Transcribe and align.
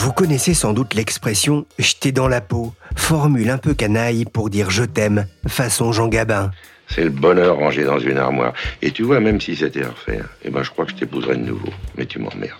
Vous 0.00 0.12
connaissez 0.14 0.54
sans 0.54 0.72
doute 0.72 0.94
l'expression 0.94 1.66
«jeter 1.78 2.10
dans 2.10 2.26
la 2.26 2.40
peau», 2.40 2.72
formule 2.96 3.50
un 3.50 3.58
peu 3.58 3.74
canaille 3.74 4.24
pour 4.24 4.48
dire 4.48 4.70
«je 4.70 4.82
t'aime», 4.82 5.26
façon 5.46 5.92
Jean 5.92 6.08
Gabin. 6.08 6.52
C'est 6.88 7.04
le 7.04 7.10
bonheur 7.10 7.58
rangé 7.58 7.84
dans 7.84 7.98
une 7.98 8.16
armoire. 8.16 8.54
Et 8.80 8.92
tu 8.92 9.02
vois, 9.02 9.20
même 9.20 9.42
si 9.42 9.54
c'était 9.56 9.84
à 9.84 9.90
refaire, 9.90 10.30
eh 10.42 10.48
ben, 10.48 10.62
je 10.62 10.70
crois 10.70 10.86
que 10.86 10.92
je 10.92 10.96
t'épouserais 10.96 11.36
de 11.36 11.42
nouveau. 11.42 11.68
Mais 11.98 12.06
tu 12.06 12.18
m'emmerdes. 12.18 12.58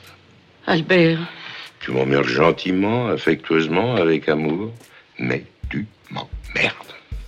Albert, 0.66 1.18
Tu 1.80 1.92
m'emmerdes 1.92 2.26
gentiment, 2.26 3.08
affectueusement, 3.08 3.96
avec 3.96 4.28
amour. 4.28 4.70
Mais 5.18 5.46
tu 5.70 5.86
m'emmerdes. 6.10 6.76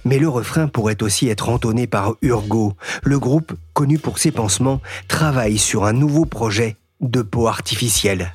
Mais 0.05 0.19
le 0.19 0.29
refrain 0.29 0.69
pourrait 0.69 1.03
aussi 1.03 1.31
être 1.31 1.49
entonné 1.49 1.87
par 1.87 2.17
Urgo. 2.21 2.75
Le 3.03 3.19
groupe, 3.19 3.55
connu 3.73 3.99
pour 3.99 4.19
ses 4.19 4.31
pansements, 4.31 4.83
travaille 5.09 5.57
sur 5.57 5.87
un 5.87 5.95
nouveau 5.95 6.27
projet 6.27 6.77
de 7.01 7.23
peau 7.23 7.49
artificielle. 7.49 8.35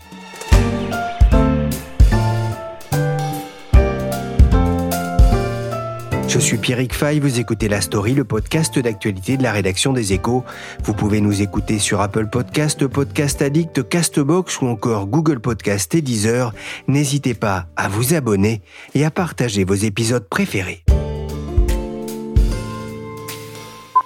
Je 6.28 6.40
suis 6.40 6.58
Pierrick 6.58 6.94
Fay, 6.94 7.22
vous 7.22 7.40
écoutez 7.40 7.70
La 7.70 7.80
Story, 7.80 8.14
le 8.14 8.26
podcast 8.26 8.78
d'actualité 8.78 9.38
de 9.38 9.44
la 9.44 9.54
rédaction 9.54 9.94
des 9.94 10.12
Échos. 10.12 10.44
Vous 10.84 10.94
pouvez 10.94 11.22
nous 11.22 11.42
écouter 11.42 11.80
sur 11.80 12.02
Apple 12.02 12.28
Podcast, 12.28 12.86
Podcast 12.86 13.42
Addict, 13.42 13.88
Castbox 13.88 14.62
ou 14.62 14.68
encore 14.68 15.08
Google 15.08 15.40
Podcast 15.40 15.96
et 15.96 16.02
Deezer. 16.02 16.54
N'hésitez 16.90 17.34
pas 17.34 17.68
à 17.78 17.88
vous 17.88 18.14
abonner 18.14 18.62
et 18.94 19.06
à 19.06 19.12
partager 19.12 19.64
vos 19.64 19.74
épisodes 19.74 20.28
préférés. 20.28 20.84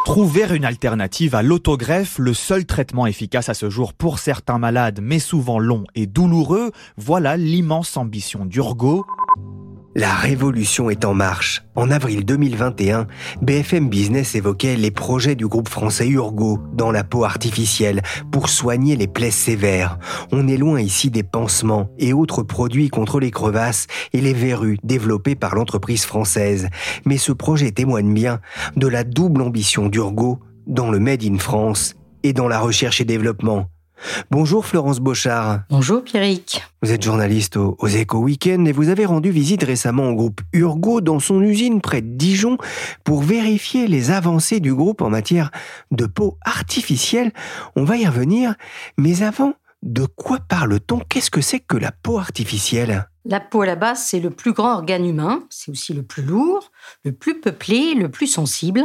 Trouver 0.05 0.45
une 0.55 0.65
alternative 0.65 1.35
à 1.35 1.41
l'autogreffe, 1.41 2.19
le 2.19 2.33
seul 2.33 2.65
traitement 2.65 3.07
efficace 3.07 3.49
à 3.49 3.53
ce 3.53 3.69
jour 3.69 3.93
pour 3.93 4.19
certains 4.19 4.57
malades, 4.57 4.99
mais 5.01 5.19
souvent 5.19 5.57
long 5.57 5.85
et 5.95 6.05
douloureux, 6.05 6.71
voilà 6.97 7.37
l'immense 7.37 7.97
ambition 7.97 8.45
d'Urgo. 8.45 9.05
La 9.93 10.13
révolution 10.13 10.89
est 10.89 11.03
en 11.03 11.13
marche. 11.13 11.63
En 11.75 11.91
avril 11.91 12.23
2021, 12.23 13.07
BFM 13.41 13.89
Business 13.89 14.35
évoquait 14.35 14.77
les 14.77 14.89
projets 14.89 15.35
du 15.35 15.47
groupe 15.47 15.67
français 15.67 16.07
Urgo 16.07 16.59
dans 16.73 16.91
la 16.91 17.03
peau 17.03 17.25
artificielle 17.25 18.01
pour 18.31 18.47
soigner 18.47 18.95
les 18.95 19.07
plaies 19.07 19.31
sévères. 19.31 19.99
On 20.31 20.47
est 20.47 20.55
loin 20.55 20.79
ici 20.79 21.11
des 21.11 21.23
pansements 21.23 21.89
et 21.99 22.13
autres 22.13 22.41
produits 22.41 22.87
contre 22.87 23.19
les 23.19 23.31
crevasses 23.31 23.87
et 24.13 24.21
les 24.21 24.33
verrues 24.33 24.77
développés 24.81 25.35
par 25.35 25.55
l'entreprise 25.55 26.05
française. 26.05 26.69
Mais 27.05 27.17
ce 27.17 27.33
projet 27.33 27.71
témoigne 27.71 28.13
bien 28.13 28.39
de 28.77 28.87
la 28.87 29.03
double 29.03 29.41
ambition 29.41 29.89
d'Urgo 29.89 30.39
dans 30.67 30.89
le 30.89 30.99
Made 30.99 31.25
in 31.25 31.37
France 31.37 31.95
et 32.23 32.31
dans 32.31 32.47
la 32.47 32.59
recherche 32.59 33.01
et 33.01 33.05
développement. 33.05 33.67
Bonjour 34.29 34.65
Florence 34.65 34.99
Beauchard. 34.99 35.61
bonjour 35.69 36.03
Pierrick. 36.03 36.61
Vous 36.81 36.91
êtes 36.91 37.03
journaliste 37.03 37.57
au- 37.57 37.75
aux 37.79 37.87
Échos 37.87 38.19
Week-end 38.19 38.65
et 38.65 38.71
vous 38.71 38.89
avez 38.89 39.05
rendu 39.05 39.29
visite 39.31 39.63
récemment 39.63 40.09
au 40.09 40.15
groupe 40.15 40.41
Urgo 40.53 41.01
dans 41.01 41.19
son 41.19 41.41
usine 41.41 41.81
près 41.81 42.01
de 42.01 42.15
Dijon 42.15 42.57
pour 43.03 43.21
vérifier 43.21 43.87
les 43.87 44.11
avancées 44.11 44.59
du 44.59 44.73
groupe 44.73 45.01
en 45.01 45.09
matière 45.09 45.51
de 45.91 46.05
peau 46.05 46.37
artificielle. 46.41 47.31
On 47.75 47.83
va 47.83 47.97
y 47.97 48.07
revenir, 48.07 48.55
mais 48.97 49.21
avant, 49.23 49.53
de 49.83 50.05
quoi 50.05 50.39
parle-t-on? 50.39 50.99
Qu'est-ce 51.09 51.31
que 51.31 51.41
c'est 51.41 51.59
que 51.59 51.77
la 51.77 51.91
peau 51.91 52.17
artificielle? 52.19 53.07
La 53.25 53.39
peau 53.39 53.61
à 53.61 53.65
la 53.67 53.75
base, 53.75 54.03
c'est 54.03 54.19
le 54.19 54.31
plus 54.31 54.51
grand 54.53 54.73
organe 54.73 55.05
humain, 55.05 55.43
c'est 55.51 55.69
aussi 55.71 55.93
le 55.93 56.01
plus 56.01 56.23
lourd, 56.23 56.71
le 57.05 57.11
plus 57.11 57.39
peuplé, 57.39 57.93
le 57.93 58.09
plus 58.09 58.25
sensible. 58.27 58.81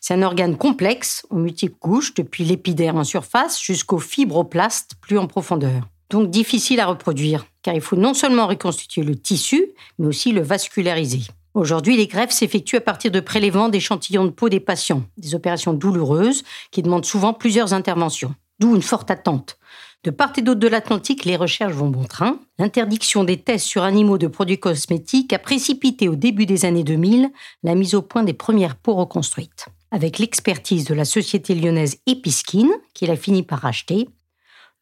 C'est 0.00 0.14
un 0.14 0.22
organe 0.22 0.56
complexe, 0.56 1.26
aux 1.30 1.36
multiples 1.36 1.76
couches, 1.78 2.14
depuis 2.14 2.44
l'épiderme 2.44 2.98
en 2.98 3.04
surface 3.04 3.60
jusqu'aux 3.60 3.98
fibroblastes 3.98 4.92
plus 5.00 5.18
en 5.18 5.26
profondeur. 5.26 5.88
Donc 6.10 6.30
difficile 6.30 6.80
à 6.80 6.86
reproduire, 6.86 7.46
car 7.62 7.74
il 7.74 7.80
faut 7.80 7.96
non 7.96 8.14
seulement 8.14 8.46
reconstituer 8.46 9.02
le 9.02 9.16
tissu, 9.16 9.68
mais 9.98 10.06
aussi 10.06 10.32
le 10.32 10.42
vasculariser. 10.42 11.22
Aujourd'hui, 11.54 11.96
les 11.96 12.06
greffes 12.06 12.32
s'effectuent 12.32 12.76
à 12.76 12.80
partir 12.80 13.10
de 13.10 13.20
prélèvements 13.20 13.68
d'échantillons 13.68 14.24
de 14.24 14.30
peau 14.30 14.48
des 14.48 14.60
patients, 14.60 15.02
des 15.18 15.34
opérations 15.34 15.74
douloureuses 15.74 16.44
qui 16.70 16.82
demandent 16.82 17.04
souvent 17.04 17.34
plusieurs 17.34 17.74
interventions, 17.74 18.34
d'où 18.58 18.74
une 18.74 18.82
forte 18.82 19.10
attente. 19.10 19.58
De 20.04 20.10
part 20.10 20.32
et 20.36 20.42
d'autre 20.42 20.58
de 20.58 20.66
l'Atlantique, 20.66 21.24
les 21.24 21.36
recherches 21.36 21.74
vont 21.74 21.88
bon 21.88 22.02
train. 22.04 22.40
L'interdiction 22.58 23.22
des 23.22 23.36
tests 23.36 23.66
sur 23.66 23.84
animaux 23.84 24.18
de 24.18 24.26
produits 24.26 24.58
cosmétiques 24.58 25.32
a 25.32 25.38
précipité 25.38 26.08
au 26.08 26.16
début 26.16 26.44
des 26.44 26.64
années 26.64 26.82
2000 26.82 27.30
la 27.62 27.76
mise 27.76 27.94
au 27.94 28.02
point 28.02 28.24
des 28.24 28.32
premières 28.32 28.74
peaux 28.74 28.94
reconstruites. 28.94 29.66
Avec 29.92 30.18
l'expertise 30.18 30.86
de 30.86 30.94
la 30.94 31.04
société 31.04 31.54
lyonnaise 31.54 31.98
Episkin, 32.06 32.68
qu'il 32.94 33.12
a 33.12 33.16
fini 33.16 33.44
par 33.44 33.60
racheter, 33.60 34.08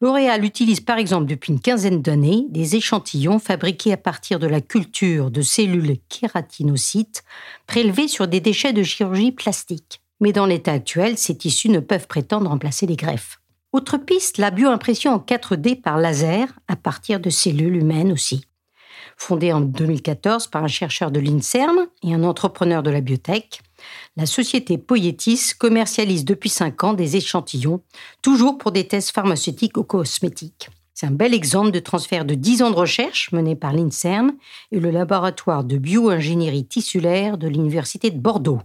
L'Oréal 0.02 0.46
utilise 0.46 0.80
par 0.80 0.96
exemple 0.96 1.26
depuis 1.26 1.52
une 1.52 1.60
quinzaine 1.60 2.00
d'années 2.00 2.46
des 2.48 2.74
échantillons 2.74 3.38
fabriqués 3.38 3.92
à 3.92 3.98
partir 3.98 4.38
de 4.38 4.46
la 4.46 4.62
culture 4.62 5.30
de 5.30 5.42
cellules 5.42 5.98
kératinocytes 6.08 7.22
prélevées 7.66 8.08
sur 8.08 8.26
des 8.26 8.40
déchets 8.40 8.72
de 8.72 8.82
chirurgie 8.82 9.32
plastique. 9.32 10.00
Mais 10.20 10.32
dans 10.32 10.46
l'état 10.46 10.72
actuel, 10.72 11.18
ces 11.18 11.36
tissus 11.36 11.68
ne 11.68 11.80
peuvent 11.80 12.06
prétendre 12.06 12.48
remplacer 12.48 12.86
les 12.86 12.96
greffes. 12.96 13.39
Autre 13.72 13.98
piste, 13.98 14.38
la 14.38 14.50
bioimpression 14.50 15.12
en 15.12 15.18
4D 15.18 15.80
par 15.80 15.96
laser 15.96 16.48
à 16.66 16.74
partir 16.74 17.20
de 17.20 17.30
cellules 17.30 17.76
humaines 17.76 18.10
aussi. 18.10 18.44
Fondée 19.16 19.52
en 19.52 19.60
2014 19.60 20.48
par 20.48 20.64
un 20.64 20.68
chercheur 20.68 21.12
de 21.12 21.20
l'INSERM 21.20 21.86
et 22.02 22.12
un 22.12 22.24
entrepreneur 22.24 22.82
de 22.82 22.90
la 22.90 23.00
biotech, 23.00 23.60
la 24.16 24.26
société 24.26 24.76
Poietis 24.76 25.52
commercialise 25.56 26.24
depuis 26.24 26.48
5 26.48 26.82
ans 26.82 26.94
des 26.94 27.14
échantillons, 27.14 27.80
toujours 28.22 28.58
pour 28.58 28.72
des 28.72 28.88
tests 28.88 29.12
pharmaceutiques 29.12 29.76
ou 29.76 29.84
cosmétiques. 29.84 30.68
C'est 30.92 31.06
un 31.06 31.12
bel 31.12 31.32
exemple 31.32 31.70
de 31.70 31.78
transfert 31.78 32.24
de 32.24 32.34
10 32.34 32.62
ans 32.62 32.70
de 32.70 32.76
recherche 32.76 33.30
mené 33.30 33.54
par 33.54 33.72
l'INSERM 33.72 34.32
et 34.72 34.80
le 34.80 34.90
laboratoire 34.90 35.62
de 35.62 35.78
bioingénierie 35.78 36.66
tissulaire 36.66 37.38
de 37.38 37.46
l'Université 37.46 38.10
de 38.10 38.18
Bordeaux. 38.18 38.60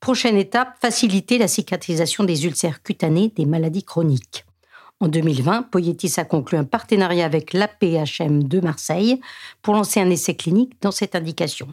Prochaine 0.00 0.38
étape, 0.38 0.76
faciliter 0.80 1.36
la 1.36 1.46
cicatrisation 1.46 2.24
des 2.24 2.46
ulcères 2.46 2.82
cutanés 2.82 3.32
des 3.36 3.44
maladies 3.44 3.84
chroniques. 3.84 4.46
En 4.98 5.08
2020, 5.08 5.64
Poietis 5.70 6.14
a 6.16 6.24
conclu 6.24 6.56
un 6.56 6.64
partenariat 6.64 7.26
avec 7.26 7.52
l'APHM 7.52 8.44
de 8.44 8.60
Marseille 8.60 9.20
pour 9.60 9.74
lancer 9.74 10.00
un 10.00 10.08
essai 10.08 10.34
clinique 10.34 10.72
dans 10.80 10.90
cette 10.90 11.14
indication. 11.14 11.68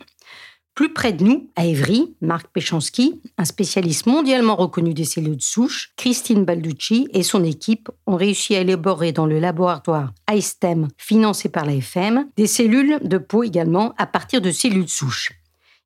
Plus 0.76 0.94
près 0.94 1.12
de 1.12 1.24
nous, 1.24 1.50
à 1.56 1.66
Évry, 1.66 2.16
Marc 2.22 2.50
Péchanski, 2.50 3.20
un 3.38 3.46
spécialiste 3.46 4.06
mondialement 4.06 4.56
reconnu 4.56 4.94
des 4.94 5.06
cellules 5.06 5.38
de 5.38 5.42
souche, 5.42 5.92
Christine 5.96 6.46
Balducci 6.46 7.08
et 7.14 7.24
son 7.24 7.44
équipe 7.44 7.90
ont 8.06 8.16
réussi 8.16 8.56
à 8.56 8.62
élaborer 8.62 9.12
dans 9.12 9.26
le 9.26 9.40
laboratoire 9.40 10.14
iStem, 10.32 10.88
financé 10.98 11.50
par 11.50 11.66
l'AFM, 11.66 12.28
des 12.38 12.46
cellules 12.46 13.00
de 13.02 13.18
peau 13.18 13.44
également 13.44 13.96
à 13.98 14.06
partir 14.06 14.40
de 14.40 14.52
cellules 14.52 14.86
de 14.86 14.90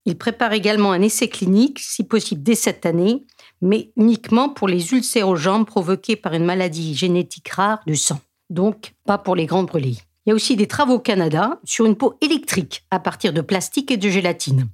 souche. 0.01 0.12
Ils 0.12 0.17
préparent 0.17 0.53
également 0.53 0.91
un 0.91 1.01
essai 1.01 1.28
clinique, 1.28 1.79
si 1.79 2.03
possible 2.03 2.44
dès 2.44 2.56
cette 2.56 2.85
année, 2.85 3.25
mais 3.62 3.91
uniquement 3.97 4.50
pour 4.50 4.67
les 4.67 4.94
ulcères 4.94 5.28
aux 5.28 5.35
jambes 5.35 5.66
provoqués 5.66 6.16
par 6.16 6.34
une 6.34 6.45
maladie 6.45 6.95
génétique 6.95 7.50
rare 7.50 7.79
du 7.85 7.96
sang. 7.96 8.20
Donc, 8.49 8.93
pas 9.05 9.17
pour 9.17 9.35
les 9.35 9.46
grands 9.46 9.64
brûlés. 9.64 9.97
Il 10.25 10.29
y 10.29 10.31
a 10.31 10.35
aussi 10.35 10.55
des 10.55 10.67
travaux 10.67 10.96
au 10.96 10.99
Canada 10.99 11.59
sur 11.64 11.85
une 11.85 11.96
peau 11.96 12.17
électrique 12.22 12.85
à 12.91 12.99
partir 12.99 13.34
de 13.34 13.41
plastique 13.41 13.91
et 13.91 13.97
de 13.97 14.09
gélatine. 14.09 14.67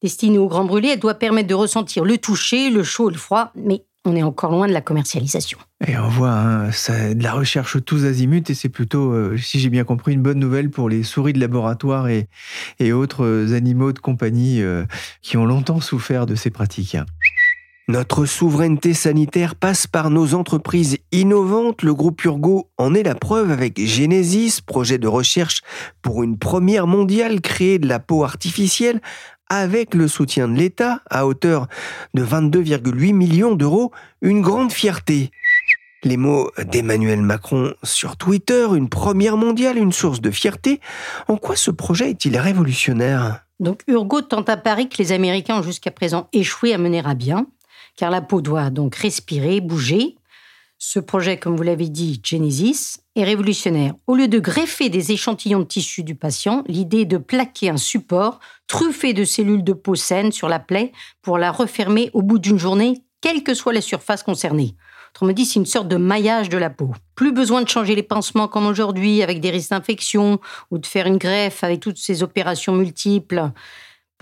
Destinée 0.00 0.38
aux 0.38 0.48
grands 0.48 0.64
brûlés, 0.64 0.90
elle 0.90 1.00
doit 1.00 1.14
permettre 1.14 1.48
de 1.48 1.54
ressentir 1.54 2.04
le 2.04 2.18
toucher, 2.18 2.70
le 2.70 2.82
chaud 2.82 3.10
et 3.10 3.12
le 3.12 3.18
froid, 3.18 3.52
mais 3.54 3.84
on 4.04 4.16
est 4.16 4.22
encore 4.22 4.50
loin 4.50 4.66
de 4.66 4.72
la 4.72 4.80
commercialisation. 4.80 5.58
Et 5.86 5.96
on 5.96 6.08
voit 6.08 6.30
hein, 6.32 6.72
ça- 6.72 7.14
de 7.14 7.22
la 7.22 7.32
recherche 7.32 7.76
tous 7.84 8.04
azimuts 8.04 8.42
et 8.48 8.54
c'est 8.54 8.68
plutôt, 8.68 9.12
euh, 9.12 9.36
si 9.36 9.60
j'ai 9.60 9.70
bien 9.70 9.84
compris, 9.84 10.12
une 10.12 10.22
bonne 10.22 10.38
nouvelle 10.40 10.70
pour 10.70 10.88
les 10.88 11.02
souris 11.02 11.32
de 11.32 11.40
laboratoire 11.40 12.08
et, 12.08 12.28
et 12.80 12.92
autres 12.92 13.24
euh, 13.24 13.54
animaux 13.54 13.92
de 13.92 13.98
compagnie 14.00 14.60
euh, 14.62 14.84
qui 15.22 15.36
ont 15.36 15.46
longtemps 15.46 15.80
souffert 15.80 16.26
de 16.26 16.34
ces 16.34 16.50
pratiques. 16.50 16.96
Notre 17.88 18.26
souveraineté 18.26 18.94
sanitaire 18.94 19.56
passe 19.56 19.88
par 19.88 20.08
nos 20.08 20.34
entreprises 20.34 20.98
innovantes. 21.10 21.82
Le 21.82 21.92
groupe 21.92 22.22
Urgo 22.24 22.70
en 22.78 22.94
est 22.94 23.02
la 23.02 23.16
preuve 23.16 23.50
avec 23.50 23.84
Genesis, 23.84 24.60
projet 24.64 24.98
de 24.98 25.08
recherche 25.08 25.62
pour 26.00 26.22
une 26.22 26.38
première 26.38 26.86
mondiale 26.86 27.40
créée 27.40 27.80
de 27.80 27.88
la 27.88 27.98
peau 27.98 28.22
artificielle 28.22 29.00
avec 29.48 29.94
le 29.94 30.08
soutien 30.08 30.48
de 30.48 30.54
l'État 30.54 31.02
à 31.10 31.26
hauteur 31.26 31.68
de 32.14 32.24
22,8 32.24 33.12
millions 33.12 33.54
d'euros. 33.54 33.92
Une 34.20 34.40
grande 34.40 34.72
fierté. 34.72 35.30
Les 36.04 36.16
mots 36.16 36.50
d'Emmanuel 36.58 37.22
Macron 37.22 37.74
sur 37.84 38.16
Twitter, 38.16 38.66
une 38.74 38.88
première 38.88 39.36
mondiale, 39.36 39.78
une 39.78 39.92
source 39.92 40.20
de 40.20 40.30
fierté. 40.30 40.80
En 41.28 41.36
quoi 41.36 41.54
ce 41.54 41.70
projet 41.70 42.10
est-il 42.10 42.36
révolutionnaire? 42.36 43.44
Donc 43.60 43.82
Urgo 43.86 44.22
tente 44.22 44.48
à 44.48 44.56
Paris 44.56 44.88
que 44.88 44.98
les 44.98 45.12
Américains 45.12 45.58
ont 45.58 45.62
jusqu'à 45.62 45.92
présent 45.92 46.28
échoué 46.32 46.74
à 46.74 46.78
mener 46.78 47.02
à 47.04 47.14
bien, 47.14 47.46
car 47.96 48.10
la 48.10 48.20
peau 48.20 48.40
doit 48.42 48.70
donc 48.70 48.96
respirer, 48.96 49.60
bouger. 49.60 50.16
Ce 50.84 50.98
projet, 50.98 51.36
comme 51.38 51.56
vous 51.56 51.62
l'avez 51.62 51.88
dit, 51.88 52.20
Genesis, 52.24 52.98
est 53.14 53.22
révolutionnaire. 53.22 53.94
Au 54.08 54.16
lieu 54.16 54.26
de 54.26 54.40
greffer 54.40 54.88
des 54.88 55.12
échantillons 55.12 55.60
de 55.60 55.64
tissu 55.64 56.02
du 56.02 56.16
patient, 56.16 56.64
l'idée 56.66 57.02
est 57.02 57.04
de 57.04 57.18
plaquer 57.18 57.70
un 57.70 57.76
support 57.76 58.40
truffé 58.66 59.12
de 59.12 59.24
cellules 59.24 59.62
de 59.62 59.74
peau 59.74 59.94
saine 59.94 60.32
sur 60.32 60.48
la 60.48 60.58
plaie 60.58 60.90
pour 61.22 61.38
la 61.38 61.52
refermer 61.52 62.10
au 62.14 62.22
bout 62.22 62.40
d'une 62.40 62.58
journée, 62.58 63.04
quelle 63.20 63.44
que 63.44 63.54
soit 63.54 63.72
la 63.72 63.80
surface 63.80 64.24
concernée. 64.24 64.74
Autrement 65.14 65.30
dit, 65.30 65.46
c'est 65.46 65.60
une 65.60 65.66
sorte 65.66 65.86
de 65.86 65.96
maillage 65.96 66.48
de 66.48 66.58
la 66.58 66.68
peau. 66.68 66.90
Plus 67.14 67.30
besoin 67.30 67.62
de 67.62 67.68
changer 67.68 67.94
les 67.94 68.02
pansements 68.02 68.48
comme 68.48 68.66
aujourd'hui 68.66 69.22
avec 69.22 69.38
des 69.38 69.50
risques 69.50 69.70
d'infection 69.70 70.40
ou 70.72 70.78
de 70.78 70.86
faire 70.86 71.06
une 71.06 71.18
greffe 71.18 71.62
avec 71.62 71.78
toutes 71.78 71.98
ces 71.98 72.24
opérations 72.24 72.72
multiples. 72.72 73.52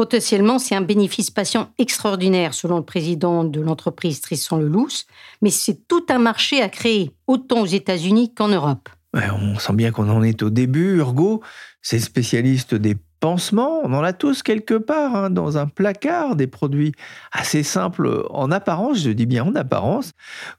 Potentiellement, 0.00 0.58
c'est 0.58 0.74
un 0.74 0.80
bénéfice 0.80 1.30
patient 1.30 1.74
extraordinaire 1.76 2.54
selon 2.54 2.78
le 2.78 2.82
président 2.82 3.44
de 3.44 3.60
l'entreprise 3.60 4.22
Tristan 4.22 4.56
Lelouch, 4.56 5.04
mais 5.42 5.50
c'est 5.50 5.86
tout 5.88 6.06
un 6.08 6.18
marché 6.18 6.62
à 6.62 6.70
créer, 6.70 7.14
autant 7.26 7.60
aux 7.60 7.66
États-Unis 7.66 8.32
qu'en 8.32 8.48
Europe. 8.48 8.88
on 9.12 9.58
sent 9.58 9.74
bien 9.74 9.90
qu'on 9.90 10.08
en 10.08 10.22
est 10.22 10.42
au 10.42 10.48
début. 10.48 10.96
Urgo, 10.96 11.42
c'est 11.82 11.98
spécialiste 11.98 12.74
des 12.74 12.96
pansements, 13.20 13.80
on 13.84 13.92
en 13.92 14.02
a 14.02 14.12
tous 14.12 14.42
quelque 14.42 14.74
part 14.74 15.14
hein, 15.14 15.30
dans 15.30 15.58
un 15.58 15.66
placard, 15.66 16.36
des 16.36 16.46
produits 16.46 16.92
assez 17.30 17.62
simples 17.62 18.26
en 18.30 18.50
apparence, 18.50 18.98
je 18.98 19.10
dis 19.10 19.26
bien 19.26 19.44
en 19.44 19.54
apparence. 19.54 20.12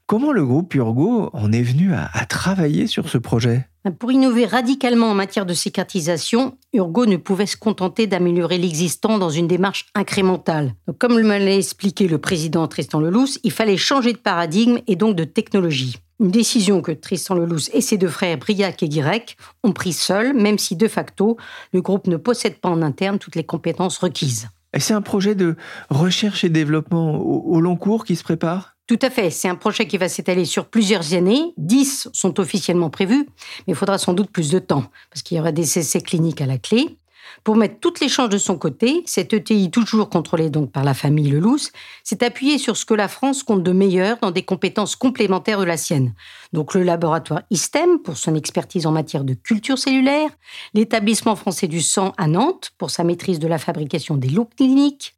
Comment 0.06 0.32
le 0.32 0.46
groupe 0.46 0.74
Urgo 0.74 1.30
en 1.32 1.52
est 1.52 1.62
venu 1.62 1.92
à, 1.92 2.08
travailler 2.26 2.86
sur 2.86 3.08
ce 3.08 3.18
projet? 3.18 3.66
Pour 3.98 4.12
innover 4.12 4.46
radicalement 4.46 5.10
en 5.10 5.14
matière 5.14 5.44
de 5.44 5.54
cicatrisation, 5.54 6.56
Urgo 6.72 7.04
ne 7.04 7.16
pouvait 7.16 7.46
se 7.46 7.56
contenter 7.56 8.06
d'améliorer 8.06 8.56
l'existant 8.56 9.18
dans 9.18 9.30
une 9.30 9.48
démarche 9.48 9.86
incrémentale. 9.96 10.74
comme 10.98 11.14
me 11.14 11.38
l'a 11.38 11.56
expliqué 11.56 12.06
le 12.06 12.18
président 12.18 12.68
Tristan 12.68 13.00
Lelouch, 13.00 13.38
il 13.42 13.50
fallait 13.50 13.76
changer 13.76 14.12
de 14.12 14.18
paradigme 14.18 14.78
et 14.86 14.94
donc 14.94 15.16
de 15.16 15.24
technologie. 15.24 15.96
Une 16.22 16.30
décision 16.30 16.82
que 16.82 16.92
Tristan 16.92 17.34
Lelouch 17.34 17.68
et 17.72 17.80
ses 17.80 17.98
deux 17.98 18.06
frères 18.06 18.38
Briac 18.38 18.80
et 18.84 18.88
Guirec 18.88 19.36
ont 19.64 19.72
prise 19.72 19.98
seuls, 19.98 20.34
même 20.34 20.56
si 20.56 20.76
de 20.76 20.86
facto, 20.86 21.36
le 21.72 21.82
groupe 21.82 22.06
ne 22.06 22.16
possède 22.16 22.60
pas 22.60 22.68
en 22.68 22.80
interne 22.80 23.18
toutes 23.18 23.34
les 23.34 23.42
compétences 23.42 23.98
requises. 23.98 24.48
Et 24.72 24.78
c'est 24.78 24.94
un 24.94 25.02
projet 25.02 25.34
de 25.34 25.56
recherche 25.90 26.44
et 26.44 26.48
développement 26.48 27.16
au, 27.16 27.60
long 27.60 27.74
cours 27.74 28.04
qui 28.04 28.14
se 28.14 28.22
prépare? 28.22 28.76
Tout 28.86 29.00
à 29.02 29.10
fait. 29.10 29.30
C'est 29.30 29.48
un 29.48 29.56
projet 29.56 29.88
qui 29.88 29.98
va 29.98 30.08
s'étaler 30.08 30.44
sur 30.44 30.66
plusieurs 30.66 31.12
années. 31.12 31.54
Dix 31.56 32.08
sont 32.12 32.38
officiellement 32.38 32.88
prévus, 32.88 33.26
mais 33.66 33.72
il 33.72 33.74
faudra 33.74 33.98
sans 33.98 34.14
doute 34.14 34.30
plus 34.30 34.50
de 34.50 34.60
temps, 34.60 34.84
parce 35.10 35.22
qu'il 35.22 35.36
y 35.36 35.40
aura 35.40 35.50
des 35.50 35.76
essais 35.76 36.00
cliniques 36.00 36.40
à 36.40 36.46
la 36.46 36.58
clé. 36.58 36.98
Pour 37.44 37.56
mettre 37.56 37.80
toutes 37.80 38.00
les 38.00 38.08
chances 38.08 38.28
de 38.28 38.38
son 38.38 38.56
côté, 38.56 39.02
cette 39.06 39.32
ETI, 39.32 39.70
toujours 39.70 40.08
contrôlée 40.08 40.50
par 40.72 40.84
la 40.84 40.94
famille 40.94 41.30
Lelouch, 41.30 41.70
s'est 42.04 42.24
appuyée 42.24 42.58
sur 42.58 42.76
ce 42.76 42.84
que 42.84 42.94
la 42.94 43.08
France 43.08 43.42
compte 43.42 43.62
de 43.62 43.72
meilleur 43.72 44.18
dans 44.20 44.30
des 44.30 44.42
compétences 44.42 44.96
complémentaires 44.96 45.60
de 45.60 45.64
la 45.64 45.76
sienne. 45.76 46.14
Donc 46.52 46.74
le 46.74 46.82
laboratoire 46.82 47.42
ISTEM 47.50 47.98
pour 48.00 48.16
son 48.16 48.34
expertise 48.34 48.86
en 48.86 48.92
matière 48.92 49.24
de 49.24 49.34
culture 49.34 49.78
cellulaire, 49.78 50.30
l'établissement 50.74 51.36
français 51.36 51.68
du 51.68 51.80
sang 51.80 52.12
à 52.18 52.26
Nantes 52.26 52.72
pour 52.78 52.90
sa 52.90 53.04
maîtrise 53.04 53.38
de 53.38 53.48
la 53.48 53.58
fabrication 53.58 54.16
des 54.16 54.28
lots 54.28 54.48
cliniques, 54.56 55.14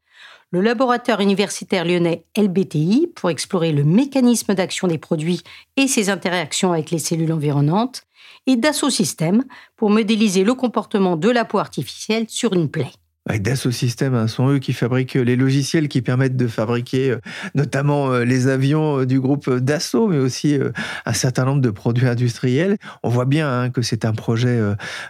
le 0.54 0.60
laboratoire 0.60 1.20
universitaire 1.20 1.84
lyonnais 1.84 2.26
LBTI 2.36 3.08
pour 3.16 3.28
explorer 3.28 3.72
le 3.72 3.82
mécanisme 3.82 4.54
d'action 4.54 4.86
des 4.86 4.98
produits 4.98 5.40
et 5.76 5.88
ses 5.88 6.10
interactions 6.10 6.72
avec 6.72 6.92
les 6.92 7.00
cellules 7.00 7.32
environnantes, 7.32 8.02
et 8.46 8.56
Dassault 8.56 8.91
Systèmes 8.91 9.44
pour 9.76 9.91
modéliser 9.91 10.44
le 10.44 10.55
comportement 10.55 11.17
de 11.17 11.31
la 11.31 11.44
peau 11.44 11.58
artificielle 11.58 12.26
sur 12.29 12.52
une 12.52 12.70
plaie. 12.70 12.93
Dassault 13.26 13.71
Systèmes 13.71 14.15
hein, 14.15 14.29
sont 14.29 14.50
eux 14.50 14.59
qui 14.59 14.75
fabriquent 14.75 15.15
les 15.15 15.37
logiciels 15.37 15.88
qui 15.88 16.03
permettent 16.03 16.37
de 16.37 16.47
fabriquer 16.47 17.11
euh, 17.11 17.21
notamment 17.55 18.12
euh, 18.12 18.25
les 18.25 18.49
avions 18.49 19.00
euh, 19.00 19.06
du 19.06 19.19
groupe 19.19 19.50
Dassault, 19.50 20.09
mais 20.09 20.19
aussi 20.19 20.59
un 21.06 21.12
certain 21.12 21.44
nombre 21.44 21.62
de 21.62 21.71
produits 21.71 22.06
industriels. 22.06 22.76
On 23.03 23.09
voit 23.09 23.25
bien 23.25 23.50
hein, 23.50 23.71
que 23.71 23.81
c'est 23.81 24.05
un 24.05 24.12
projet 24.12 24.61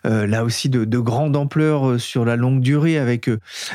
là 0.04 0.44
aussi 0.44 0.68
de, 0.68 0.84
de, 0.84 0.98
grande 0.98 1.36
ampleur 1.36 2.00
sur 2.00 2.24
la 2.24 2.36
longue 2.36 2.60
durée 2.60 2.98
avec 2.98 3.28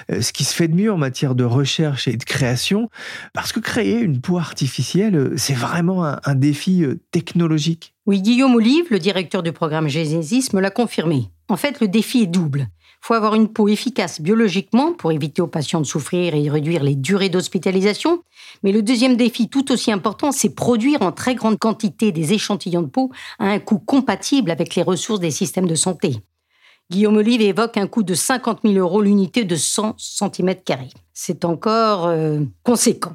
ce 0.10 0.32
qui 0.32 0.44
se 0.44 0.54
fait 0.54 0.68
de 0.68 0.76
mieux 0.76 0.92
en 0.92 0.98
matière 0.98 1.36
de 1.36 1.44
recherche 1.44 2.08
et 2.08 2.16
de 2.16 2.24
création, 2.24 2.90
parce 3.34 3.52
que 3.52 3.60
créer 3.60 4.00
une 4.00 4.22
peau 4.22 4.38
artificielle, 4.38 5.34
c'est 5.36 5.54
vraiment 5.54 6.06
un, 6.06 6.20
un 6.24 6.36
défi 6.36 6.86
technologique. 7.12 7.94
Oui, 8.06 8.22
Guillaume 8.22 8.56
Olive, 8.56 8.86
le 8.90 9.00
directeur 9.00 9.44
du 9.44 9.52
programme 9.52 9.88
Genesis, 9.88 10.50
me 10.54 10.62
l'a 10.62 10.72
confirmé. 10.72 11.30
En 11.48 11.58
fait, 11.58 11.80
le 11.82 11.88
défi 11.88 12.22
est 12.22 12.28
double. 12.28 12.68
Il 13.01 13.07
faut 13.07 13.13
avoir 13.13 13.34
une 13.36 13.48
peau 13.48 13.68
efficace 13.68 14.22
biologiquement 14.22 14.94
pour 14.94 15.12
éviter 15.12 15.42
aux 15.42 15.48
patients 15.48 15.80
de 15.80 15.86
souffrir 15.86 16.36
et 16.36 16.50
réduire 16.50 16.84
les 16.84 16.96
durées 16.96 17.30
d'hospitalisation. 17.30 18.24
Mais 18.62 18.72
le 18.72 18.81
deuxième 18.81 19.16
défi, 19.16 19.50
tout 19.50 19.72
aussi 19.72 19.92
important, 19.92 20.31
c'est 20.31 20.54
produire 20.54 21.01
en 21.01 21.12
très 21.12 21.34
grande 21.34 21.57
quantité 21.57 22.12
des 22.12 22.34
échantillons 22.34 22.81
de 22.81 22.88
peau 22.88 23.10
à 23.40 23.48
un 23.48 23.60
coût 23.60 23.80
compatible 23.80 24.51
avec 24.51 24.75
les 24.75 24.84
ressources 24.84 25.22
des 25.22 25.31
systèmes 25.31 25.68
de 25.68 25.75
santé. 25.75 26.18
Guillaume 26.92 27.18
Olive 27.18 27.42
évoque 27.42 27.78
un 27.78 27.88
coût 27.88 28.04
de 28.04 28.16
50 28.16 28.62
000 28.63 28.75
euros 28.75 29.02
l'unité 29.02 29.44
de 29.44 29.56
100 29.56 29.95
cm. 29.98 30.56
C'est 31.13 31.45
encore 31.45 32.07
euh, 32.07 32.42
conséquent. 32.63 33.13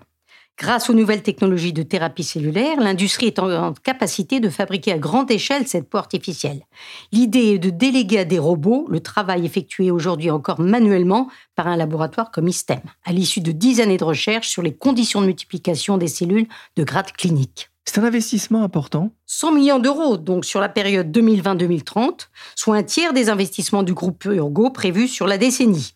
Grâce 0.57 0.89
aux 0.89 0.95
nouvelles 0.95 1.23
technologies 1.23 1.73
de 1.73 1.83
thérapie 1.83 2.23
cellulaire, 2.23 2.81
l'industrie 2.81 3.27
est 3.27 3.41
en 3.41 3.73
capacité 3.73 4.39
de 4.39 4.49
fabriquer 4.49 4.93
à 4.93 4.99
grande 4.99 5.31
échelle 5.33 5.67
cette 5.67 5.89
peau 5.89 5.99
artificielle. 5.99 6.63
L'idée 7.11 7.55
est 7.55 7.59
de 7.59 7.71
déléguer 7.71 8.21
à 8.21 8.25
des 8.25 8.39
robots 8.39 8.87
le 8.89 9.01
travail 9.01 9.45
effectué 9.45 9.91
aujourd'hui 9.91 10.31
encore 10.31 10.61
manuellement 10.61 11.29
par 11.57 11.67
un 11.67 11.77
laboratoire 11.77 12.31
comme 12.31 12.47
ISTEM, 12.47 12.81
à 13.05 13.13
l'issue 13.13 13.41
de 13.41 13.51
dix 13.51 13.81
années 13.81 13.97
de 13.97 14.05
recherche 14.05 14.49
sur 14.49 14.63
les 14.63 14.73
conditions 14.73 15.21
de 15.21 15.27
multiplication 15.27 15.99
des 15.99 16.09
cellules 16.09 16.47
de 16.77 16.85
grade 16.85 17.11
clinique. 17.11 17.71
C'est 17.85 17.99
un 17.99 18.05
investissement 18.05 18.63
important 18.63 19.11
100 19.27 19.53
millions 19.53 19.79
d'euros, 19.81 20.17
donc 20.17 20.45
sur 20.45 20.61
la 20.61 20.69
période 20.69 21.15
2020-2030, 21.15 22.29
soit 22.55 22.77
un 22.77 22.83
tiers 22.85 23.13
des 23.13 23.29
investissements 23.29 23.83
du 23.83 23.93
groupe 23.93 24.25
Urgo 24.25 24.71
prévus 24.71 25.09
sur 25.09 25.27
la 25.27 25.37
décennie, 25.37 25.95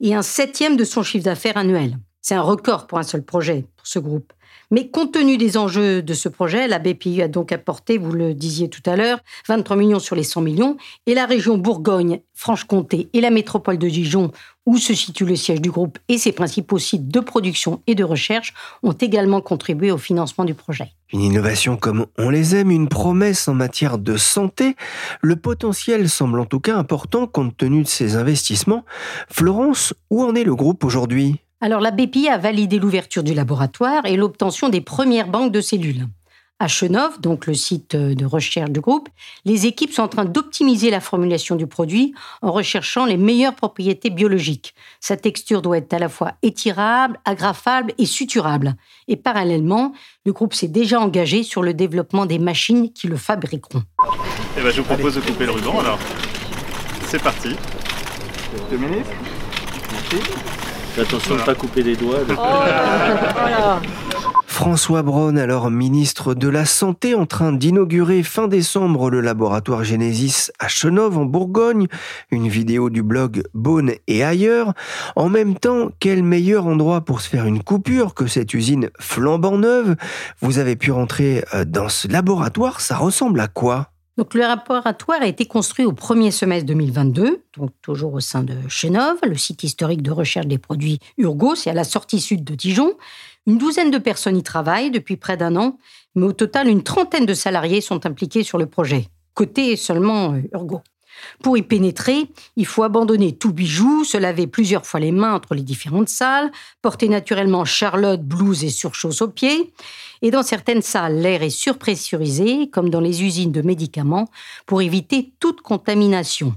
et 0.00 0.14
un 0.14 0.22
septième 0.22 0.76
de 0.76 0.84
son 0.84 1.02
chiffre 1.02 1.24
d'affaires 1.24 1.56
annuel. 1.56 1.96
C'est 2.26 2.34
un 2.34 2.40
record 2.40 2.86
pour 2.86 2.96
un 2.96 3.02
seul 3.02 3.22
projet, 3.22 3.66
pour 3.76 3.86
ce 3.86 3.98
groupe. 3.98 4.32
Mais 4.70 4.88
compte 4.88 5.12
tenu 5.12 5.36
des 5.36 5.58
enjeux 5.58 6.00
de 6.00 6.14
ce 6.14 6.30
projet, 6.30 6.66
la 6.66 6.78
BPI 6.78 7.20
a 7.20 7.28
donc 7.28 7.52
apporté, 7.52 7.98
vous 7.98 8.12
le 8.12 8.32
disiez 8.32 8.70
tout 8.70 8.80
à 8.86 8.96
l'heure, 8.96 9.18
23 9.46 9.76
millions 9.76 9.98
sur 9.98 10.16
les 10.16 10.22
100 10.22 10.40
millions, 10.40 10.78
et 11.04 11.12
la 11.12 11.26
région 11.26 11.58
Bourgogne, 11.58 12.20
Franche-Comté 12.32 13.10
et 13.12 13.20
la 13.20 13.28
métropole 13.28 13.76
de 13.76 13.90
Dijon, 13.90 14.32
où 14.64 14.78
se 14.78 14.94
situe 14.94 15.26
le 15.26 15.36
siège 15.36 15.60
du 15.60 15.70
groupe 15.70 15.98
et 16.08 16.16
ses 16.16 16.32
principaux 16.32 16.78
sites 16.78 17.08
de 17.08 17.20
production 17.20 17.82
et 17.86 17.94
de 17.94 18.04
recherche, 18.04 18.54
ont 18.82 18.92
également 18.92 19.42
contribué 19.42 19.90
au 19.90 19.98
financement 19.98 20.46
du 20.46 20.54
projet. 20.54 20.92
Une 21.12 21.20
innovation 21.20 21.76
comme 21.76 22.06
on 22.16 22.30
les 22.30 22.56
aime, 22.56 22.70
une 22.70 22.88
promesse 22.88 23.48
en 23.48 23.54
matière 23.54 23.98
de 23.98 24.16
santé. 24.16 24.76
Le 25.20 25.36
potentiel 25.36 26.08
semble 26.08 26.40
en 26.40 26.46
tout 26.46 26.60
cas 26.60 26.78
important 26.78 27.26
compte 27.26 27.54
tenu 27.54 27.82
de 27.82 27.88
ces 27.88 28.16
investissements. 28.16 28.86
Florence, 29.28 29.92
où 30.08 30.24
en 30.24 30.34
est 30.34 30.44
le 30.44 30.54
groupe 30.54 30.84
aujourd'hui? 30.84 31.43
Alors 31.64 31.80
la 31.80 31.92
BPI 31.92 32.28
a 32.28 32.36
validé 32.36 32.78
l'ouverture 32.78 33.22
du 33.22 33.32
laboratoire 33.32 34.04
et 34.04 34.16
l'obtention 34.16 34.68
des 34.68 34.82
premières 34.82 35.28
banques 35.28 35.50
de 35.50 35.62
cellules. 35.62 36.06
À 36.58 36.68
Chenov, 36.68 37.22
donc 37.22 37.46
le 37.46 37.54
site 37.54 37.96
de 37.96 38.26
recherche 38.26 38.68
du 38.68 38.80
groupe, 38.80 39.08
les 39.46 39.64
équipes 39.64 39.90
sont 39.90 40.02
en 40.02 40.08
train 40.08 40.26
d'optimiser 40.26 40.90
la 40.90 41.00
formulation 41.00 41.56
du 41.56 41.66
produit 41.66 42.12
en 42.42 42.52
recherchant 42.52 43.06
les 43.06 43.16
meilleures 43.16 43.54
propriétés 43.54 44.10
biologiques. 44.10 44.74
Sa 45.00 45.16
texture 45.16 45.62
doit 45.62 45.78
être 45.78 45.94
à 45.94 45.98
la 45.98 46.10
fois 46.10 46.32
étirable, 46.42 47.18
agrafable 47.24 47.94
et 47.96 48.04
suturable. 48.04 48.74
Et 49.08 49.16
parallèlement, 49.16 49.94
le 50.26 50.34
groupe 50.34 50.52
s'est 50.52 50.68
déjà 50.68 51.00
engagé 51.00 51.44
sur 51.44 51.62
le 51.62 51.72
développement 51.72 52.26
des 52.26 52.38
machines 52.38 52.92
qui 52.92 53.06
le 53.06 53.16
fabriqueront. 53.16 53.82
Eh 54.58 54.60
ben, 54.60 54.70
je 54.70 54.82
vous 54.82 54.86
propose 54.86 55.14
de 55.14 55.20
couper 55.22 55.46
le 55.46 55.52
ruban 55.52 55.80
alors. 55.80 55.98
C'est 57.06 57.22
parti. 57.22 57.56
Deux 58.70 58.76
minutes. 58.76 59.06
Merci. 59.90 60.63
Attention 61.00 61.34
de 61.34 61.40
ne 61.40 61.44
pas 61.44 61.54
couper 61.54 61.82
les 61.82 61.96
doigts. 61.96 62.20
François 64.46 65.02
Braun, 65.02 65.36
alors 65.36 65.68
ministre 65.68 66.34
de 66.34 66.48
la 66.48 66.64
Santé, 66.64 67.16
en 67.16 67.26
train 67.26 67.52
d'inaugurer 67.52 68.22
fin 68.22 68.46
décembre 68.46 69.10
le 69.10 69.20
laboratoire 69.20 69.82
Genesis 69.82 70.52
à 70.60 70.68
Chenov 70.68 71.18
en 71.18 71.24
Bourgogne, 71.24 71.88
une 72.30 72.46
vidéo 72.46 72.88
du 72.88 73.02
blog 73.02 73.42
Bone 73.54 73.90
et 74.06 74.22
ailleurs. 74.22 74.72
En 75.16 75.28
même 75.28 75.56
temps, 75.56 75.90
quel 75.98 76.22
meilleur 76.22 76.68
endroit 76.68 77.00
pour 77.00 77.20
se 77.20 77.28
faire 77.28 77.46
une 77.46 77.64
coupure 77.64 78.14
que 78.14 78.28
cette 78.28 78.54
usine 78.54 78.90
flambant 79.00 79.58
neuve? 79.58 79.96
Vous 80.40 80.58
avez 80.58 80.76
pu 80.76 80.92
rentrer 80.92 81.44
euh, 81.52 81.64
dans 81.64 81.88
ce 81.88 82.06
laboratoire, 82.06 82.80
ça 82.80 82.96
ressemble 82.96 83.40
à 83.40 83.48
quoi? 83.48 83.90
Donc, 84.16 84.34
le 84.34 84.42
laboratoire 84.42 85.22
a 85.22 85.26
été 85.26 85.44
construit 85.46 85.84
au 85.84 85.92
premier 85.92 86.30
semestre 86.30 86.66
2022, 86.66 87.42
donc 87.56 87.70
toujours 87.82 88.14
au 88.14 88.20
sein 88.20 88.44
de 88.44 88.54
Chenov, 88.68 89.18
le 89.24 89.36
site 89.36 89.64
historique 89.64 90.02
de 90.02 90.12
recherche 90.12 90.46
des 90.46 90.58
produits 90.58 91.00
Urgo, 91.18 91.56
c'est 91.56 91.70
à 91.70 91.74
la 91.74 91.82
sortie 91.82 92.20
sud 92.20 92.44
de 92.44 92.54
Dijon. 92.54 92.94
Une 93.48 93.58
douzaine 93.58 93.90
de 93.90 93.98
personnes 93.98 94.36
y 94.36 94.44
travaillent 94.44 94.92
depuis 94.92 95.16
près 95.16 95.36
d'un 95.36 95.56
an, 95.56 95.78
mais 96.14 96.26
au 96.26 96.32
total, 96.32 96.68
une 96.68 96.84
trentaine 96.84 97.26
de 97.26 97.34
salariés 97.34 97.80
sont 97.80 98.06
impliqués 98.06 98.44
sur 98.44 98.56
le 98.56 98.66
projet. 98.66 99.08
Côté 99.34 99.74
seulement 99.74 100.34
euh, 100.34 100.42
Urgo. 100.52 100.80
Pour 101.42 101.56
y 101.56 101.62
pénétrer, 101.62 102.28
il 102.56 102.66
faut 102.66 102.82
abandonner 102.82 103.36
tout 103.36 103.52
bijou, 103.52 104.04
se 104.04 104.16
laver 104.16 104.46
plusieurs 104.46 104.86
fois 104.86 105.00
les 105.00 105.12
mains 105.12 105.34
entre 105.34 105.54
les 105.54 105.62
différentes 105.62 106.08
salles, 106.08 106.50
porter 106.82 107.08
naturellement 107.08 107.64
charlotte, 107.64 108.22
blouse 108.22 108.64
et 108.64 108.70
surchausse 108.70 109.22
aux 109.22 109.28
pieds. 109.28 109.72
Et 110.22 110.30
dans 110.30 110.42
certaines 110.42 110.82
salles, 110.82 111.20
l'air 111.20 111.42
est 111.42 111.50
surpressurisé, 111.50 112.70
comme 112.70 112.90
dans 112.90 113.00
les 113.00 113.22
usines 113.22 113.52
de 113.52 113.62
médicaments, 113.62 114.28
pour 114.66 114.82
éviter 114.82 115.32
toute 115.40 115.60
contamination. 115.60 116.54